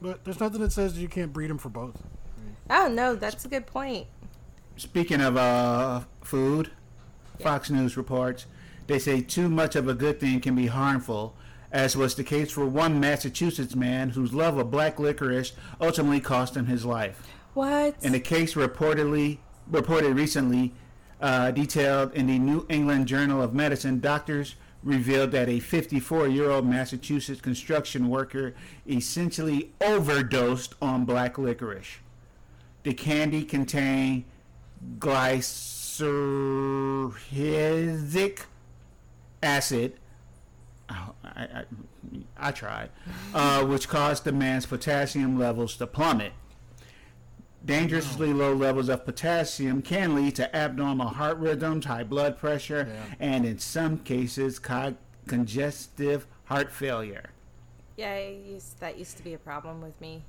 [0.00, 2.02] But there's nothing that says you can't breed them for both.
[2.70, 4.06] Oh no, that's a good point.
[4.76, 6.70] Speaking of uh, food,
[7.40, 8.46] Fox News reports
[8.90, 11.36] they say too much of a good thing can be harmful,
[11.70, 16.56] as was the case for one Massachusetts man whose love of black licorice ultimately cost
[16.56, 17.22] him his life.
[17.54, 17.94] What?
[18.02, 20.72] In a case reportedly reported recently,
[21.20, 27.40] uh, detailed in the New England Journal of Medicine, doctors revealed that a 54-year-old Massachusetts
[27.40, 28.54] construction worker
[28.88, 31.98] essentially overdosed on black licorice.
[32.82, 34.24] The candy contained
[34.98, 35.60] glyceric
[39.42, 39.94] acid.
[40.88, 41.64] I, I,
[42.36, 42.90] I tried,
[43.32, 46.32] uh, which caused the man's potassium levels to plummet.
[47.64, 53.14] Dangerously low levels of potassium can lead to abnormal heart rhythms, high blood pressure, Yeah.
[53.20, 57.30] and in some cases, co- congestive heart failure.
[57.96, 60.24] yeah, used, that used to be a problem with me.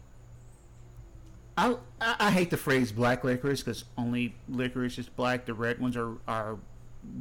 [1.57, 5.45] I, I, I hate the phrase black licorice because only licorice is black.
[5.45, 6.57] The red ones are, are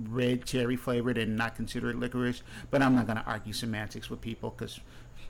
[0.09, 2.43] red cherry flavored and not considered licorice.
[2.71, 4.81] But I'm not going to argue semantics with people because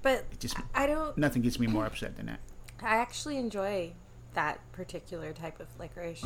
[0.02, 1.16] But it just I don't.
[1.18, 2.40] nothing gets me more upset than that.
[2.82, 3.92] I actually enjoy
[4.34, 6.24] that particular type of licorice.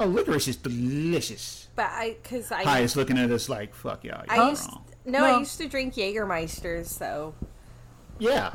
[0.00, 1.68] Oh, licorice is delicious.
[1.74, 4.24] But I, cause I, Hi is looking at us like, fuck y'all.
[4.28, 4.84] I You're used wrong.
[5.04, 5.24] no, No.
[5.36, 7.34] I used to drink Jägermeisters, so
[8.18, 8.54] Yeah,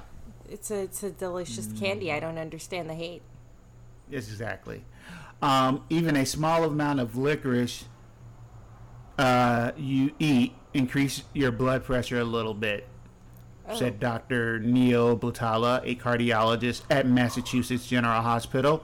[0.50, 2.12] it's a it's a delicious candy.
[2.14, 3.22] I don't understand the hate.
[4.10, 4.86] yes, exactly.
[5.42, 7.86] Um, even a small amount of licorice
[9.18, 12.88] uh, you eat increase your blood pressure a little bit.
[13.76, 14.60] said Dr.
[14.60, 18.84] Neel Butala, a cardiologist at Massachusetts General Hospital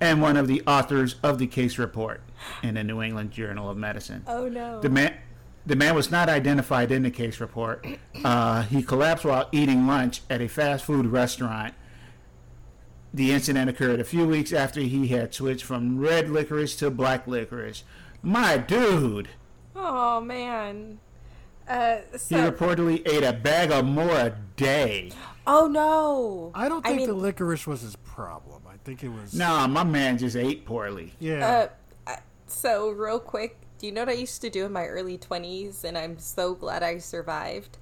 [0.00, 2.20] and one of the authors of the case report
[2.62, 4.22] in the New England Journal of Medicine.
[4.26, 4.80] Oh no.
[4.80, 5.16] The man,
[5.66, 7.86] the man was not identified in the case report.
[8.24, 11.74] Uh, he collapsed while eating lunch at a fast food restaurant.
[13.12, 17.26] The incident occurred a few weeks after he had switched from red licorice to black
[17.26, 17.82] licorice.
[18.22, 19.28] My dude,
[19.82, 21.00] Oh man.
[21.66, 25.12] Uh, he reportedly ate a bag of more a day.
[25.46, 26.50] oh no.
[26.54, 28.62] I don't think mean, the licorice was his problem.
[28.68, 29.32] I think it was.
[29.34, 31.12] Nah, my man just ate poorly.
[31.18, 31.68] Yeah.
[32.06, 32.16] Uh,
[32.46, 35.84] so real quick, do you know what I used to do in my early twenties?
[35.84, 37.78] And I'm so glad I survived.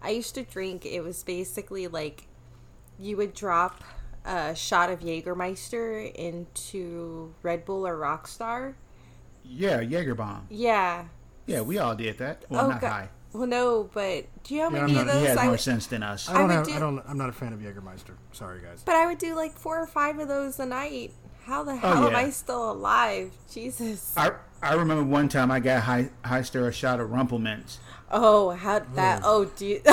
[0.00, 0.86] I used to drink.
[0.86, 2.28] It was basically like
[2.98, 3.82] you would drop
[4.24, 8.74] a shot of Jägermeister into Red Bull or Rockstar.
[9.44, 10.46] Yeah, Jaeger bomb.
[10.48, 11.06] Yeah.
[11.52, 12.44] Yeah, we all did that.
[12.48, 12.88] Well, oh not God.
[12.90, 13.08] high.
[13.32, 15.36] Well, no, but do you know how Yeah, many I'm of not- He those has
[15.38, 15.60] I more would?
[15.60, 16.28] sense than us.
[16.28, 16.66] I don't I would have.
[16.66, 17.02] do- I don't.
[17.08, 18.14] I'm not a fan of Jägermeister.
[18.32, 18.82] Sorry, guys.
[18.84, 21.12] But I would do like four or five of those a night.
[21.44, 22.18] How the oh, hell am Oh, yeah.
[22.18, 23.32] I still alive?
[23.52, 24.12] Jesus.
[24.16, 27.78] I I remember one time I got high high stir a shot of Rumple Minze.
[28.10, 29.22] Oh, how that?
[29.24, 29.80] Oh, do you?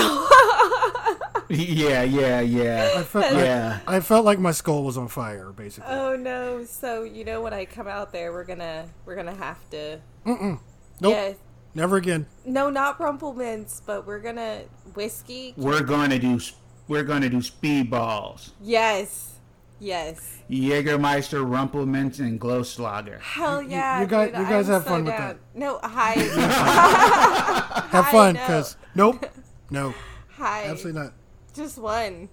[1.49, 3.33] yeah, yeah, I yeah, felt.
[3.33, 3.79] yeah.
[3.87, 5.89] I, I felt like my skull was on fire, basically.
[5.91, 6.63] oh no!
[6.65, 9.99] So you know when I come out there, we're gonna we're gonna have to.
[10.25, 10.59] nope.
[11.01, 11.33] Yeah.
[11.75, 12.25] Never again.
[12.45, 14.61] No, not Rumple Minze, but we're gonna
[14.95, 15.53] whiskey.
[15.55, 16.39] We're going to do
[16.87, 18.51] we're going to do speedballs.
[18.61, 19.35] Yes.
[19.79, 20.39] Yes.
[20.49, 23.21] Jägermeister, Rumple Minze, and Goldschläger.
[23.21, 24.01] Hell you- yeah!
[24.01, 25.37] you guys- dude, you guys I'm have so fun with that.
[25.53, 26.13] No, hi,
[27.91, 28.45] Have fun, know.
[28.47, 29.25] cause nope.
[29.69, 29.93] No.
[30.35, 30.63] hi.
[30.65, 31.13] Absolutely not.
[31.53, 32.27] Just one.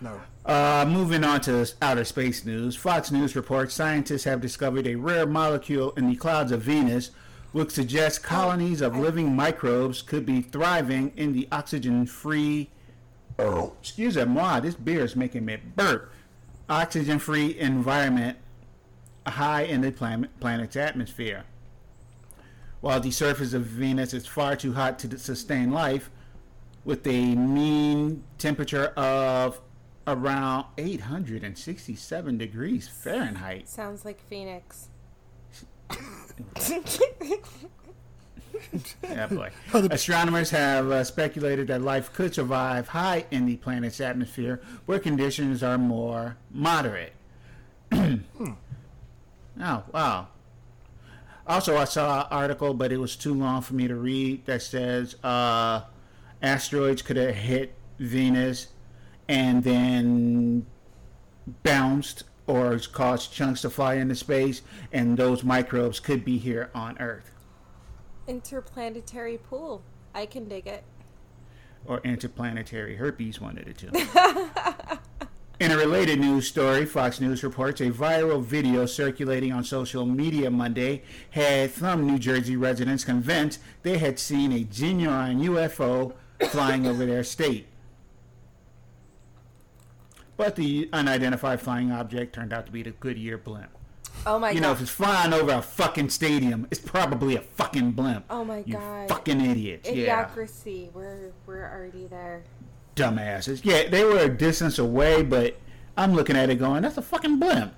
[0.00, 0.20] No.
[0.46, 5.26] Uh, moving on to outer space news, Fox News reports scientists have discovered a rare
[5.26, 7.10] molecule in the clouds of Venus,
[7.52, 12.70] which suggests colonies of living microbes could be thriving in the oxygen-free.
[13.38, 16.12] Oh, excuse me, moi, this beer is making me burp.
[16.68, 18.38] Oxygen-free environment
[19.26, 21.44] high in the planet, planet's atmosphere.
[22.80, 26.10] While the surface of Venus is far too hot to sustain life,
[26.84, 29.60] with a mean temperature of
[30.06, 33.68] around 867 degrees Fahrenheit.
[33.68, 34.88] Sounds like Phoenix.
[39.02, 39.50] Yeah, boy.
[39.72, 45.62] Astronomers have uh, speculated that life could survive high in the planet's atmosphere where conditions
[45.62, 47.12] are more moderate.
[47.92, 48.18] oh,
[49.58, 50.28] wow.
[51.46, 54.60] Also, I saw an article, but it was too long for me to read, that
[54.60, 55.82] says uh,
[56.42, 58.68] asteroids could have hit Venus
[59.28, 60.66] and then
[61.62, 66.98] bounced or cause chunks to fly into space, and those microbes could be here on
[66.98, 67.30] Earth.
[68.26, 69.82] Interplanetary pool.
[70.14, 70.82] I can dig it.
[71.86, 73.90] or interplanetary herpes, one of the two.
[75.60, 80.50] In a related news story, Fox News reports a viral video circulating on social media
[80.50, 86.12] Monday had some New Jersey residents convinced they had seen a genuine UFO
[86.50, 87.66] flying over their state.
[90.38, 93.68] But the unidentified flying object turned out to be the Goodyear blimp.
[94.26, 94.54] Oh my god.
[94.54, 98.24] You know, if it's flying over a fucking stadium, it's probably a fucking blimp.
[98.30, 99.08] Oh my you God.
[99.08, 99.88] fucking idiots.
[99.90, 100.90] Yeah, Idiocracy.
[100.92, 102.42] We're we're already there.
[102.96, 103.60] dumbasses.
[103.64, 105.58] Yeah, they were a distance away, but
[105.96, 107.74] I'm looking at it going, that's a fucking blimp.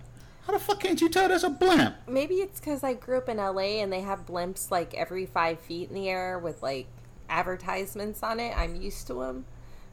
[0.46, 1.96] How the fuck can't you tell that's a blimp?
[2.08, 5.60] Maybe it's because I grew up in LA and they have blimps like every five
[5.60, 6.86] feet in the air with like
[7.28, 8.56] advertisements on it.
[8.56, 9.44] I'm used to them.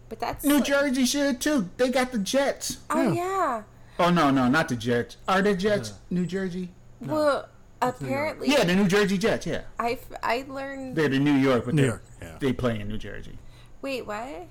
[0.09, 1.69] But that's New like- Jersey should too.
[1.77, 2.77] They got the Jets.
[2.89, 3.13] Oh Yeah.
[3.13, 3.63] yeah.
[3.99, 5.17] Oh no, no, not the Jets.
[5.27, 6.69] Are the Jets New Jersey?
[7.01, 7.47] Well,
[7.81, 9.45] apparently, Yeah, the New Jersey Jets.
[9.47, 10.95] Yeah, I I learned.
[10.95, 12.37] they're the New York, but New they York, yeah.
[12.39, 13.37] they play in New Jersey.
[13.81, 14.47] Wait, what?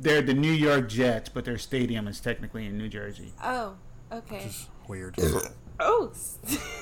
[0.00, 3.32] They're the New York Jets, but their stadium is technically in New Jersey.
[3.42, 3.74] Oh,
[4.12, 4.42] okay.
[4.46, 5.16] It's weird.
[5.80, 6.10] Oh,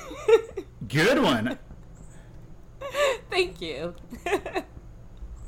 [0.87, 1.59] Good one.
[3.29, 3.93] thank you.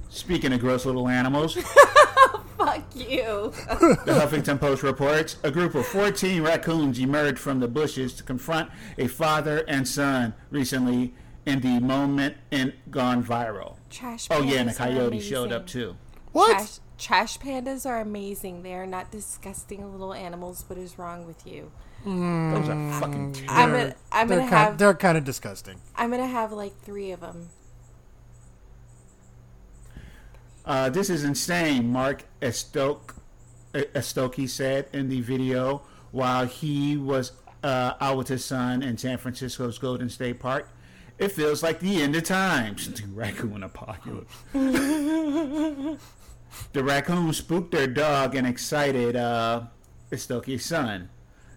[0.10, 1.58] Speaking of gross little animals,
[2.60, 3.54] Fuck you.
[4.06, 8.70] the Huffington Post reports a group of 14 raccoons emerged from the bushes to confront
[8.98, 11.14] a father and son recently
[11.46, 13.78] in the moment and gone viral.
[13.90, 14.28] Trash.
[14.30, 15.96] Oh yeah, and a coyote showed up too.
[16.34, 16.52] What?
[16.52, 18.64] Trash, trash pandas are amazing.
[18.64, 20.66] They are not disgusting little animals.
[20.68, 21.72] What is wrong with you?
[22.04, 23.34] Those are fucking mm.
[23.34, 23.54] terrible.
[23.54, 25.80] I'm gonna, I'm they're gonna kind, have, they're kind of disgusting.
[25.96, 27.50] I'm gonna have like three of them.
[30.70, 33.16] Uh, this is insane, Mark Estoke,
[33.74, 37.32] Estoke said in the video while he was
[37.64, 40.70] uh, out with his son in San Francisco's Golden State Park.
[41.18, 42.88] It feels like the end of times.
[43.02, 44.32] The raccoon apocalypse.
[44.54, 45.98] the
[46.76, 49.64] raccoon spooked their dog and excited uh,
[50.12, 51.10] Estoke's son.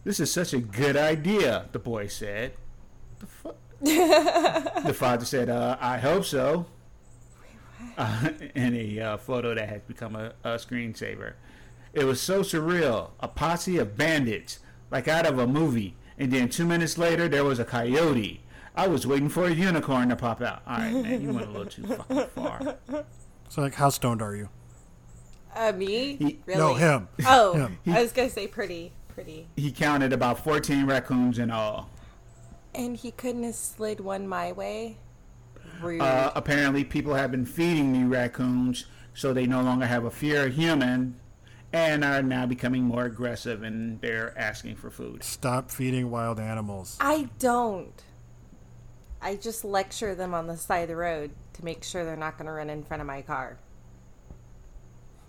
[0.04, 2.52] This is such a good idea, the boy said.
[3.18, 3.54] The, fu-
[4.86, 6.64] the father said, uh, I hope so
[7.98, 11.34] uh, in a uh, photo that has become a, a screensaver.
[11.92, 13.10] It was so surreal.
[13.20, 15.96] A posse of bandits, like out of a movie.
[16.18, 18.40] And then two minutes later, there was a coyote.
[18.74, 20.62] I was waiting for a unicorn to pop out.
[20.66, 22.76] All right, man, you went a little too fucking far.
[23.48, 24.48] So, like, how stoned are you?
[25.54, 26.16] Uh, me?
[26.16, 26.58] He- really?
[26.58, 27.08] No, him.
[27.26, 27.78] Oh, Him.
[27.86, 29.46] I was gonna say pretty, pretty.
[29.56, 31.90] He counted about 14 raccoons in all.
[32.74, 34.96] And he couldn't have slid one my way.
[35.82, 36.00] Rude.
[36.00, 40.46] Uh, apparently, people have been feeding the raccoons, so they no longer have a fear
[40.46, 41.18] of human,
[41.72, 45.22] and are now becoming more aggressive, and they're asking for food.
[45.24, 46.96] Stop feeding wild animals.
[47.00, 48.02] I don't.
[49.20, 52.38] I just lecture them on the side of the road to make sure they're not
[52.38, 53.56] gonna run in front of my car.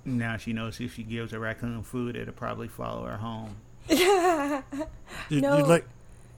[0.05, 3.55] Now she knows if she gives a raccoon food, it'll probably follow her home.
[5.29, 5.57] You, No.
[5.57, 5.85] you like,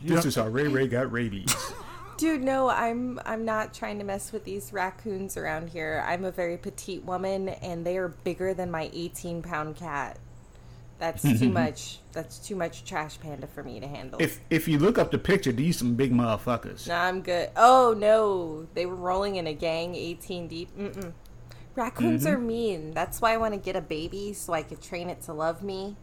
[0.01, 1.55] you This is how Ray Ray got rabies.
[2.17, 6.03] Dude, no, I'm I'm not trying to mess with these raccoons around here.
[6.07, 10.17] I'm a very petite woman and they are bigger than my 18 pound cat.
[10.97, 11.99] That's too much.
[12.13, 14.21] That's too much trash panda for me to handle.
[14.21, 16.87] if if you look up the picture, these some big motherfuckers.
[16.87, 17.49] no, I'm good.
[17.57, 20.77] Oh no, they were rolling in a gang, 18 deep.
[20.77, 21.11] Mm-mm.
[21.75, 22.91] Raccoons are mean.
[22.91, 25.61] That's why I want to get a baby so I could train it to love
[25.61, 25.97] me.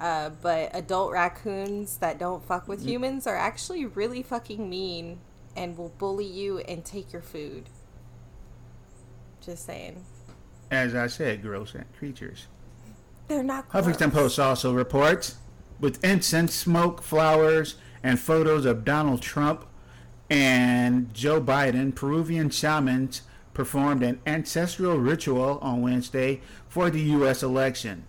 [0.00, 5.18] Uh, but adult raccoons that don't fuck with humans are actually really fucking mean
[5.58, 7.64] and will bully you and take your food.
[9.44, 10.04] Just saying.
[10.70, 12.46] As I said, gross creatures.
[13.26, 14.12] They're not Huffington.
[14.12, 15.36] Post also reports
[15.80, 19.66] with incense, smoke, flowers, and photos of Donald Trump
[20.30, 23.22] and Joe Biden, Peruvian shamans
[23.54, 27.42] performed an ancestral ritual on Wednesday for the U.S.
[27.42, 28.04] election.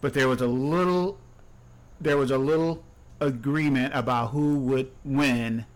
[0.00, 1.18] But there was a little,
[2.00, 2.82] there was a little
[3.20, 5.66] agreement about who would win.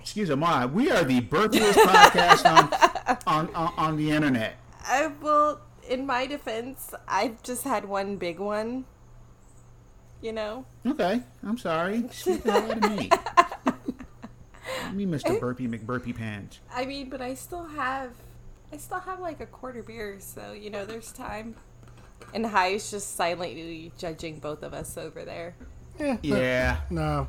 [0.00, 4.56] Excuse me, we are the burpiest podcast on, on, on on the internet.
[4.84, 8.84] I well, in my defense, I've just had one big one.
[10.20, 10.66] You know.
[10.86, 12.04] Okay, I'm sorry.
[12.12, 13.10] Speak the hell out of me.
[14.92, 15.38] me, Mr.
[15.38, 16.60] Burpee McBurpee Pants.
[16.74, 18.12] I mean, but I still have,
[18.72, 21.54] I still have like a quarter beer, so you know, there's time.
[22.34, 25.54] And Hai's just silently judging both of us over there.
[26.00, 26.80] Eh, Yeah.
[26.90, 27.28] No.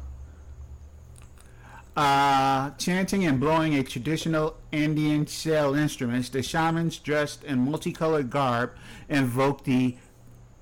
[1.95, 8.71] Uh, chanting and blowing a traditional Indian shell instruments, the shamans dressed in multicolored garb
[9.09, 9.97] invoke the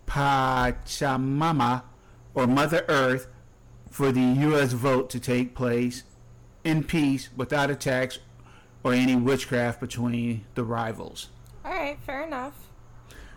[0.07, 1.83] Pachamama,
[2.33, 3.27] or Mother Earth,
[3.91, 4.71] for the U.S.
[4.73, 6.03] vote to take place
[6.63, 8.19] in peace without attacks
[8.83, 11.27] or any witchcraft between the rivals.
[11.65, 12.53] All right, fair enough.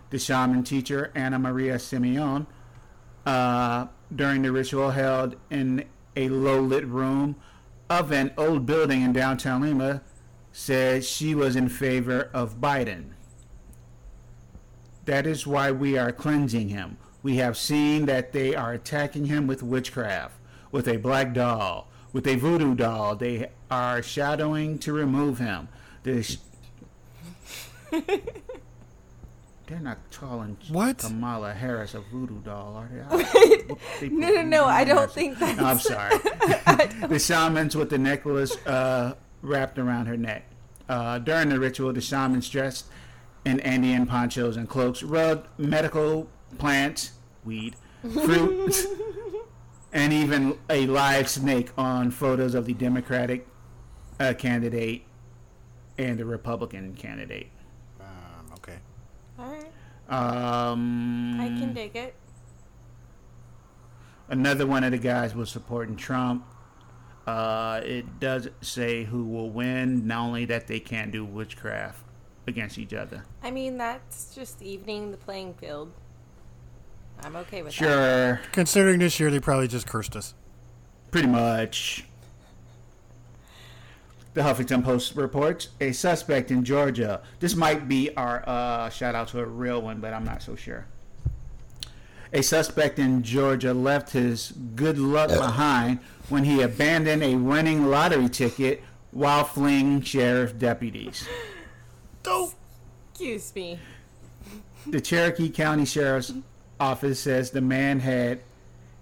[0.09, 2.47] the shaman teacher Anna Maria Simeon
[3.25, 5.85] uh, during the ritual held in
[6.15, 7.35] a low lit room
[7.91, 10.01] of an old building in downtown Lima
[10.53, 13.09] said she was in favor of Biden.
[15.03, 16.95] That is why we are cleansing him.
[17.21, 20.35] We have seen that they are attacking him with witchcraft,
[20.71, 23.17] with a black doll, with a voodoo doll.
[23.17, 25.67] They are shadowing to remove him.
[26.03, 26.37] The sh-
[29.71, 30.97] They're not calling What?
[30.97, 33.63] Kamala Harris a voodoo doll, are they?
[34.01, 36.17] They No, no, no, I don't Harris- think No, I'm sorry.
[37.07, 40.43] the shamans with the necklace uh, wrapped around her neck.
[40.89, 42.87] Uh, during the ritual, the shamans dressed
[43.45, 47.11] in Andean ponchos and cloaks, rubbed medical plants,
[47.45, 48.75] weed, fruit,
[49.93, 53.47] and even a live snake on photos of the Democratic
[54.19, 55.05] uh, candidate
[55.97, 57.47] and the Republican candidate.
[58.01, 58.75] Um, okay.
[59.39, 59.71] All right,
[60.11, 62.15] Um, I can dig it.
[64.29, 66.45] Another one of the guys was supporting Trump.
[67.27, 72.03] Uh, it does say who will win, not only that they can't do witchcraft
[72.47, 73.23] against each other.
[73.43, 75.91] I mean, that's just evening the playing field.
[77.23, 77.85] I'm okay with that.
[77.85, 80.33] Sure, Considering this year, they probably just cursed us.
[81.11, 82.05] pretty much.
[84.33, 87.21] The Huffington Post reports a suspect in Georgia.
[87.39, 90.55] This might be our uh, shout out to a real one, but I'm not so
[90.55, 90.85] sure.
[92.33, 98.29] A suspect in Georgia left his good luck behind when he abandoned a winning lottery
[98.29, 101.27] ticket while fleeing sheriff deputies.
[103.11, 103.79] Excuse me.
[104.87, 106.33] The Cherokee County Sheriff's
[106.79, 108.39] Office says the man had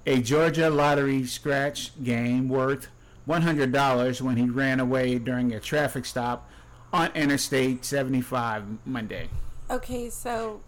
[0.06, 2.90] a Georgia lottery scratch game worth
[3.28, 6.50] $100 when he ran away during a traffic stop
[6.92, 9.30] on Interstate 75 Monday.
[9.70, 10.62] Okay, so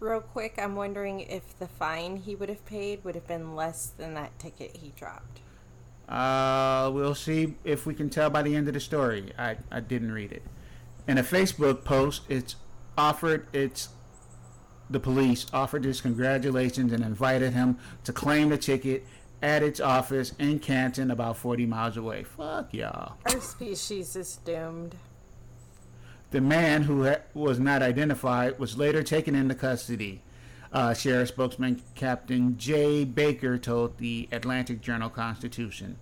[0.00, 3.86] real quick, I'm wondering if the fine he would have paid would have been less
[3.86, 5.40] than that ticket he dropped.
[6.08, 9.32] Uh, we'll see if we can tell by the end of the story.
[9.38, 10.42] I, I didn't read it.
[11.06, 12.56] In a Facebook post, it's
[12.98, 13.90] offered its
[14.90, 19.06] the police offered his congratulations and invited him to claim the ticket
[19.42, 22.24] at its office in Canton, about 40 miles away.
[22.24, 23.14] Fuck y'all.
[23.26, 24.96] Our species is doomed.
[26.30, 30.22] The man who ha- was not identified was later taken into custody.
[30.72, 35.96] Uh, Sheriff spokesman Captain Jay Baker told the Atlanta Journal Constitution.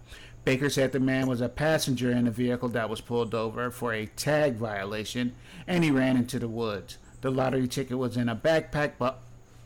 [0.44, 3.92] Baker said the man was a passenger in a vehicle that was pulled over for
[3.92, 5.34] a tag violation
[5.66, 6.98] and he ran into the woods.
[7.22, 9.20] The lottery ticket was in a backpack but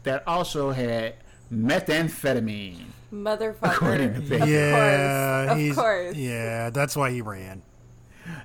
[0.04, 1.14] that also had
[1.52, 2.86] methamphetamine.
[3.12, 4.42] According to Motherfucker.
[4.42, 5.70] Of yeah, course.
[5.70, 6.16] Of course.
[6.16, 7.62] Yeah, that's why he ran.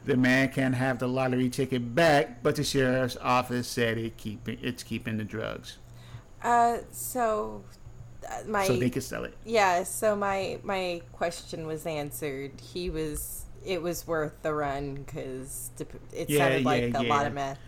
[0.06, 4.48] The man can have the lottery ticket back, but the sheriff's office said it keep
[4.50, 5.78] it's keeping the drugs
[6.44, 7.64] Uh, so
[8.28, 9.38] uh, my so they could sell it.
[9.46, 12.52] yeah, so my my question was answered.
[12.60, 15.72] He was it was worth the run because
[16.12, 17.60] it Yeah, sounded like yeah, a lot of meth.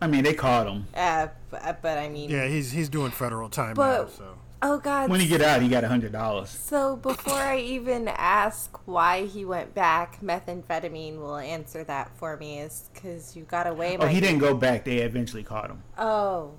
[0.00, 0.86] I mean, they caught him.
[0.94, 4.08] Uh, but, but I mean, Yeah, he's he's doing federal time But- now.
[4.08, 4.24] So
[4.64, 5.10] oh god.
[5.10, 6.48] When he get out, he got a hundred dollars.
[6.50, 12.58] So before I even ask why he went back, methamphetamine will answer that for me.
[12.60, 13.96] Is because you got away.
[13.96, 14.84] Oh, my- he didn't go back.
[14.84, 15.82] They eventually caught him.
[15.98, 16.52] Oh,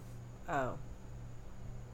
[0.48, 0.78] oh,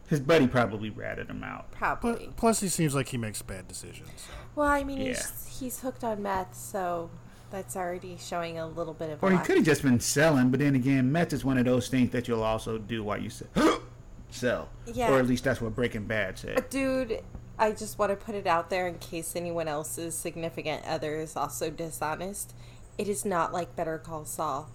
[0.08, 1.72] His buddy probably ratted him out.
[1.72, 2.28] probably.
[2.28, 4.10] but plus he seems like he makes bad decisions.
[4.18, 4.32] So.
[4.56, 5.08] well, I mean, Yeah.
[5.08, 7.10] he's he's hooked on meth, so
[7.50, 9.24] that's already showing a little bit of.
[9.24, 10.50] Or he could have just been selling.
[10.50, 13.30] But then again, meth is one of those things that you'll also do while you
[13.30, 13.48] sell.
[14.34, 14.70] sell.
[14.86, 15.12] Yeah.
[15.12, 16.70] Or at least that's what Breaking Bad said.
[16.70, 17.22] Dude,
[17.58, 21.36] I just want to put it out there in case anyone else's significant other is
[21.36, 22.54] also dishonest.
[22.98, 24.70] It is not like Better Call Saul.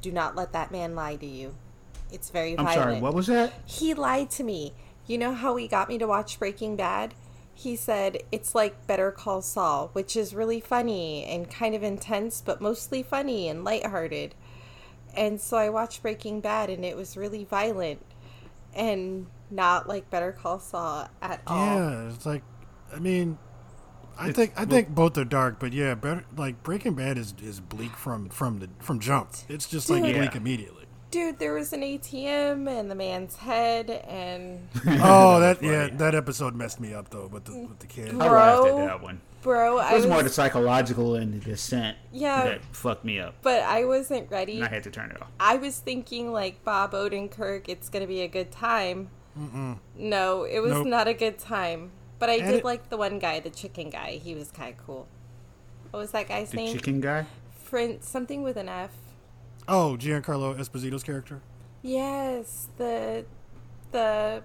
[0.00, 1.54] Do not let that man lie to you.
[2.10, 2.74] It's very I'm violent.
[2.74, 3.00] sorry.
[3.00, 3.52] What was that?
[3.66, 4.72] He lied to me.
[5.06, 7.14] You know how he got me to watch Breaking Bad?
[7.54, 12.40] He said it's like Better Call Saul, which is really funny and kind of intense,
[12.40, 14.34] but mostly funny and lighthearted.
[15.14, 18.00] And so I watched Breaking Bad and it was really violent
[18.74, 21.66] and not like Better Call Saul at all.
[21.66, 22.42] Yeah, it's like,
[22.94, 23.38] I mean,
[24.18, 27.16] I It's- think I well- think both are dark, but yeah, better like Breaking Bad
[27.18, 29.30] is, is bleak from from the from jump.
[29.48, 30.16] It's just like Dude.
[30.16, 30.36] bleak Yeah.
[30.40, 30.79] immediately.
[31.10, 36.54] Dude, there was an ATM and the man's head and Oh, that yeah, that episode
[36.54, 38.10] messed me up though with the with the kid.
[38.14, 38.86] I laughed at Bro.
[38.86, 39.20] that one.
[39.42, 42.44] bro, It I was was, more the psychological and the descent Yeah.
[42.44, 43.34] that fucked me up.
[43.42, 44.56] but I wasn't ready.
[44.56, 45.28] And I had to turn it off.
[45.40, 49.08] I was thinking like Bob Odenkirk, it's gonna be a good time.
[49.96, 50.86] No, it was Nope.
[50.86, 51.90] not a good time.
[52.20, 54.20] But I And did it- like the one guy, the chicken guy.
[54.22, 55.08] He was kind of cool.
[55.90, 56.72] What was that guy's The name?
[56.76, 57.26] chicken guy?
[57.64, 58.90] Friend, something with an F.
[59.70, 61.40] Oh, Giancarlo Esposito's character,
[61.82, 63.24] Yes, the
[63.92, 64.42] the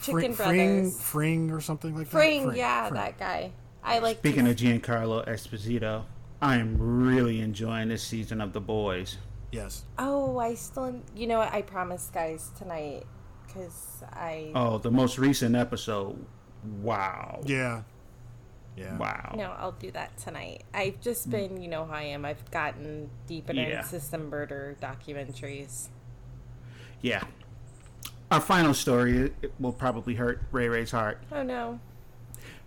[0.00, 0.56] chicken Fring, brothers.
[0.56, 2.46] Fring, Fring or something like Fring, that.
[2.48, 3.00] Fring, yeah, Fring.
[3.00, 3.52] that guy.
[3.82, 4.18] I like.
[4.18, 6.04] Speaking of Giancarlo Esposito,
[6.40, 9.18] I am really enjoying this season of The Boys.
[9.52, 9.84] Yes.
[9.98, 11.00] Oh, I still.
[11.14, 11.52] You know what?
[11.52, 13.04] I promise, guys, tonight,
[13.46, 16.24] because I Oh, the most recent episode.
[16.82, 17.40] Wow.
[17.44, 17.82] Yeah.
[18.78, 18.96] Yeah.
[18.96, 19.34] Wow.
[19.36, 20.64] no, I'll do that tonight.
[20.72, 21.30] I've just hmm.
[21.32, 22.24] been, you know how I am.
[22.24, 23.82] I've gotten deep into Yeah.
[23.82, 25.88] some murder documentaries.
[27.00, 27.24] Yeah.
[28.30, 31.22] Our final story it- it will probably hurt Ray Ray's heart.
[31.32, 31.80] Oh no.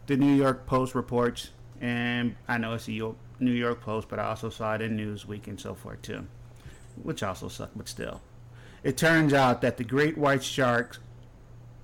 [0.07, 4.25] The New York Post reports, and I know it's the New York Post, but I
[4.25, 6.27] also saw it in Newsweek and so forth too,
[7.01, 8.21] which also sucked, but still.
[8.83, 10.99] It turns out that the great white sharks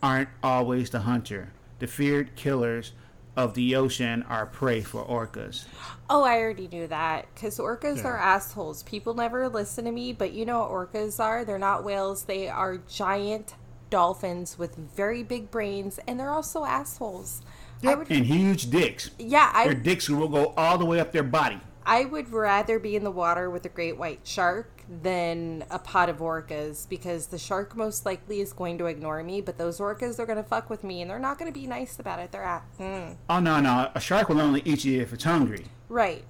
[0.02, 1.54] aren't always the hunter.
[1.80, 2.94] The feared killers
[3.38, 5.66] of the ocean are prey for orcas.
[6.10, 8.08] Oh, I already knew that because orcas Yeah.
[8.08, 8.82] are assholes.
[8.84, 11.46] People never listen to me, but you know what orcas are?
[11.46, 12.24] They're not whales.
[12.24, 13.54] They are giant
[13.92, 17.42] dolphins with very big brains, and they're also assholes.
[17.86, 19.12] I would, And huge dicks.
[19.20, 21.62] yeah, Their I, dicks will go all the way up their body.
[21.86, 26.10] I would rather be in the water with a great white shark than a pot
[26.10, 30.16] of orcas because the shark most likely is going to ignore me, but those orcas
[30.18, 32.32] they're going to fuck with me and they're not going to be nice about it.
[32.32, 33.16] They're at, mm.
[33.30, 33.92] Oh no, no!
[33.96, 35.66] A shark will only eat you if it's hungry.
[35.90, 36.24] right.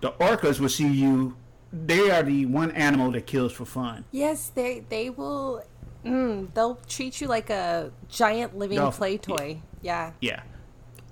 [0.00, 1.36] The orcas will see you.
[1.72, 4.04] They are the one animal that kills for fun.
[4.10, 5.62] Yes, they they will.
[6.04, 9.60] Mm, they'll treat you like a giant living play toy.
[9.82, 10.12] Yeah.
[10.20, 10.42] Yeah.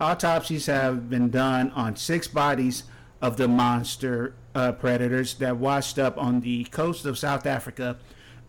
[0.00, 2.84] Autopsies have been done on six bodies
[3.20, 7.96] of the monster uh, predators that washed up on the coast of South Africa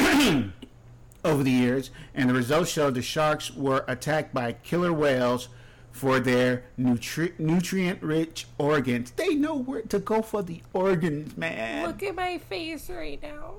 [1.24, 5.48] over the years, and the results showed the sharks were attacked by killer whales
[5.92, 9.12] for their nutri- nutrient-rich organs.
[9.12, 11.86] They know where to go for the organs, man.
[11.86, 13.54] Look at my face right now.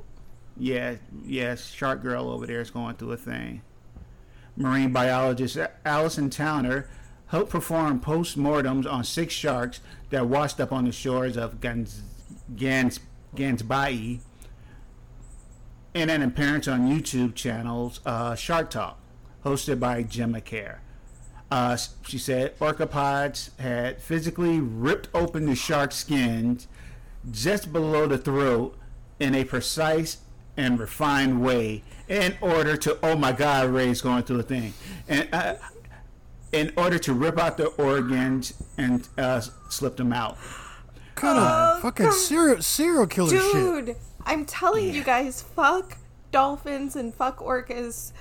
[0.58, 3.62] Yeah, yes, Shark Girl over there is going through a thing.
[4.58, 6.88] Marine biologist Alison Towner
[7.28, 9.82] helped perform post-mortems on six sharks
[10.12, 12.04] that washed up on the shores of Gans,
[12.56, 13.00] Gans,
[13.36, 14.20] Gansbaai
[15.94, 19.00] in an appearance on YouTube channels uh, Shark Talk,
[19.44, 20.82] hosted by Gemma Care.
[21.52, 26.68] Uh, she said orca pods had physically ripped open the shark's skins
[27.32, 28.76] just below the throat
[29.20, 30.18] in a precise
[30.58, 34.74] and refined way in order to oh my god ray's going through a thing
[35.08, 35.54] and uh,
[36.52, 39.40] in order to rip out the organs and uh,
[39.70, 40.38] slip them out
[41.26, 43.52] Kind of fucking serial serial killer shit.
[43.54, 43.96] Dude,
[44.26, 45.98] I'm telling you guys, fuck
[46.32, 48.12] dolphins and fuck orcas.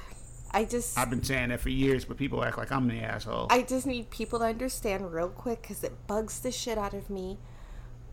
[0.52, 0.96] I just.
[0.96, 3.86] i've been saying that for years but people act like i'm the asshole I just
[3.88, 7.38] need people to understand real quick because it bugs the shit out of me.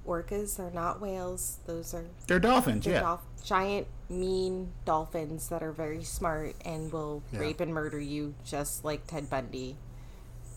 [0.07, 1.59] Orcas are not whales.
[1.67, 6.91] Those are they're dolphins they're yeah dolph- giant, mean dolphins that are very smart and
[6.91, 7.39] will Yeah.
[7.41, 9.77] rape and murder you just like Ted Bundy.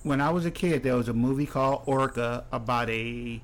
[0.03, 3.43] when i was a kid there was a movie called orca about a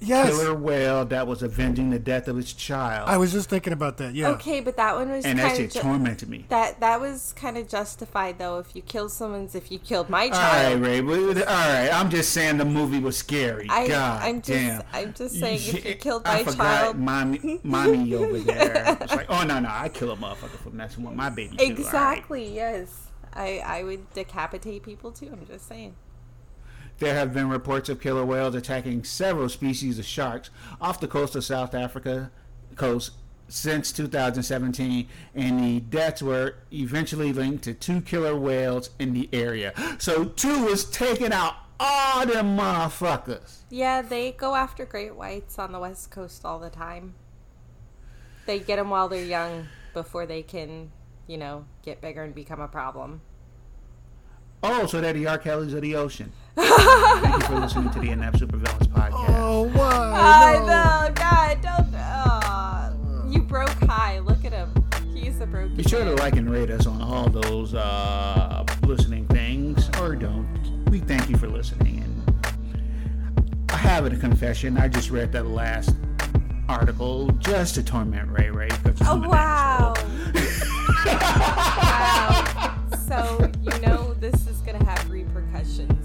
[0.00, 0.28] Yes.
[0.30, 3.96] killer whale that was avenging the death of its child I was just thinking about
[3.98, 4.14] that.
[4.14, 4.28] Yeah.
[4.30, 7.32] Okay, but that one was and that kind shit ju- tormented me that that was
[7.34, 8.58] kind of justified though.
[8.58, 10.66] If you kill someone's, if you killed my child.
[10.76, 14.22] all right ray we- all right i'm just saying the movie was scary I, god
[14.22, 18.14] I'm just damn I'm just saying if you killed I my forgot child, mommy, mommy
[18.14, 18.96] over there.
[19.00, 21.56] It's like, oh no, no, I kill a motherfucker for messing with my baby.
[21.56, 21.64] Too.
[21.64, 21.78] all right.
[21.78, 23.08] exactly yes.
[23.34, 25.28] I I would decapitate people too.
[25.32, 25.94] I'm just saying.
[26.98, 31.36] There have been reports of killer whales attacking several species of sharks off the coast
[31.36, 32.30] of South Africa
[32.74, 33.12] coast
[33.48, 39.72] since 2017, and the deaths were eventually linked to two killer whales in the area.
[39.98, 43.58] So two was taking out all them motherfuckers.
[43.70, 47.14] Yeah, they go after great whites on the west coast all the time.
[48.46, 50.90] They get them while they're young before they can,
[51.26, 53.20] you know, get bigger and become a problem.
[54.62, 55.38] Oh, so they're the R.
[55.38, 56.32] Kellys of the ocean.
[56.58, 59.34] Thank you for listening to the NF Supervillains podcast.
[59.38, 60.12] Oh, why?
[60.14, 60.66] I No.
[60.66, 61.94] know, God, don't.
[62.00, 62.92] aw.
[63.30, 64.18] you broke high.
[64.18, 64.70] Look at him.
[65.14, 65.76] He's a broken.
[65.76, 70.48] Be sure to like and rate us on all those uh, listening things, or don't.
[70.90, 72.02] We thank you for listening.
[72.02, 72.46] And
[73.70, 74.76] I have a confession.
[74.78, 75.94] I just read that last
[76.68, 78.68] article just to torment Ray Ray.
[78.68, 79.94] because Oh I'm an wow!
[81.06, 82.74] wow.
[83.06, 85.97] So you know this is gonna have repercussions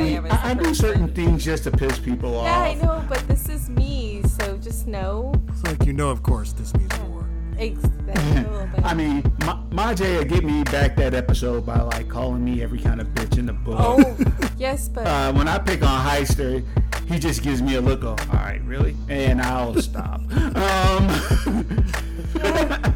[0.00, 1.70] am who I, I mean, am as a I, I do certain things just to
[1.70, 2.44] piss people off.
[2.46, 5.32] Yeah, I know, but this is me, so just know.
[5.48, 7.26] It's like you know, of course, this means war.
[7.58, 8.12] Ex- a
[8.50, 8.84] little bit.
[8.84, 12.78] I mean, Ma- Majay will get me back that episode by like calling me every
[12.80, 13.76] kind of bitch in the book.
[13.78, 14.16] oh,
[14.58, 16.64] yes, but uh, when I pick on Heister,
[17.06, 18.96] he just gives me a look of, all right, really?
[19.08, 20.20] And I'll stop.
[20.32, 21.06] Um,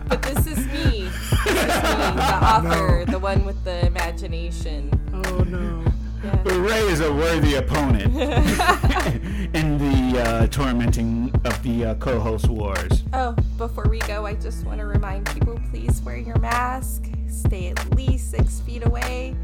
[0.09, 1.09] but this is me.
[1.45, 4.91] This is me, the author, the one with the imagination.
[5.13, 5.85] Oh no.
[6.25, 8.15] But Ray is a worthy opponent
[9.55, 13.03] in the uh, tormenting of the uh, co-host wars.
[13.13, 17.69] Oh, before we go, I just want to remind people please wear your mask, stay
[17.69, 19.37] at least six feet away.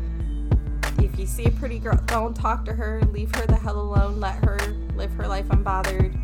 [0.98, 4.18] If you see a pretty girl, don't talk to her, leave her the hell alone,
[4.18, 4.58] let her
[4.94, 6.18] live her life unbothered.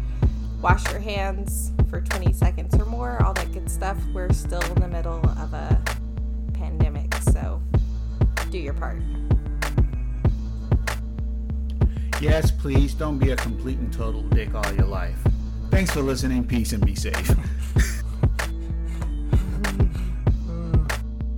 [0.63, 3.99] Wash your hands for 20 seconds or more, all that good stuff.
[4.15, 5.83] We're still in the middle of a
[6.55, 7.61] pandemic, so
[8.51, 9.03] do your part.
[12.21, 15.19] Yes, please don't be a complete and total dick all your life.
[15.71, 16.45] Thanks for listening.
[16.47, 17.37] Peace and be safe.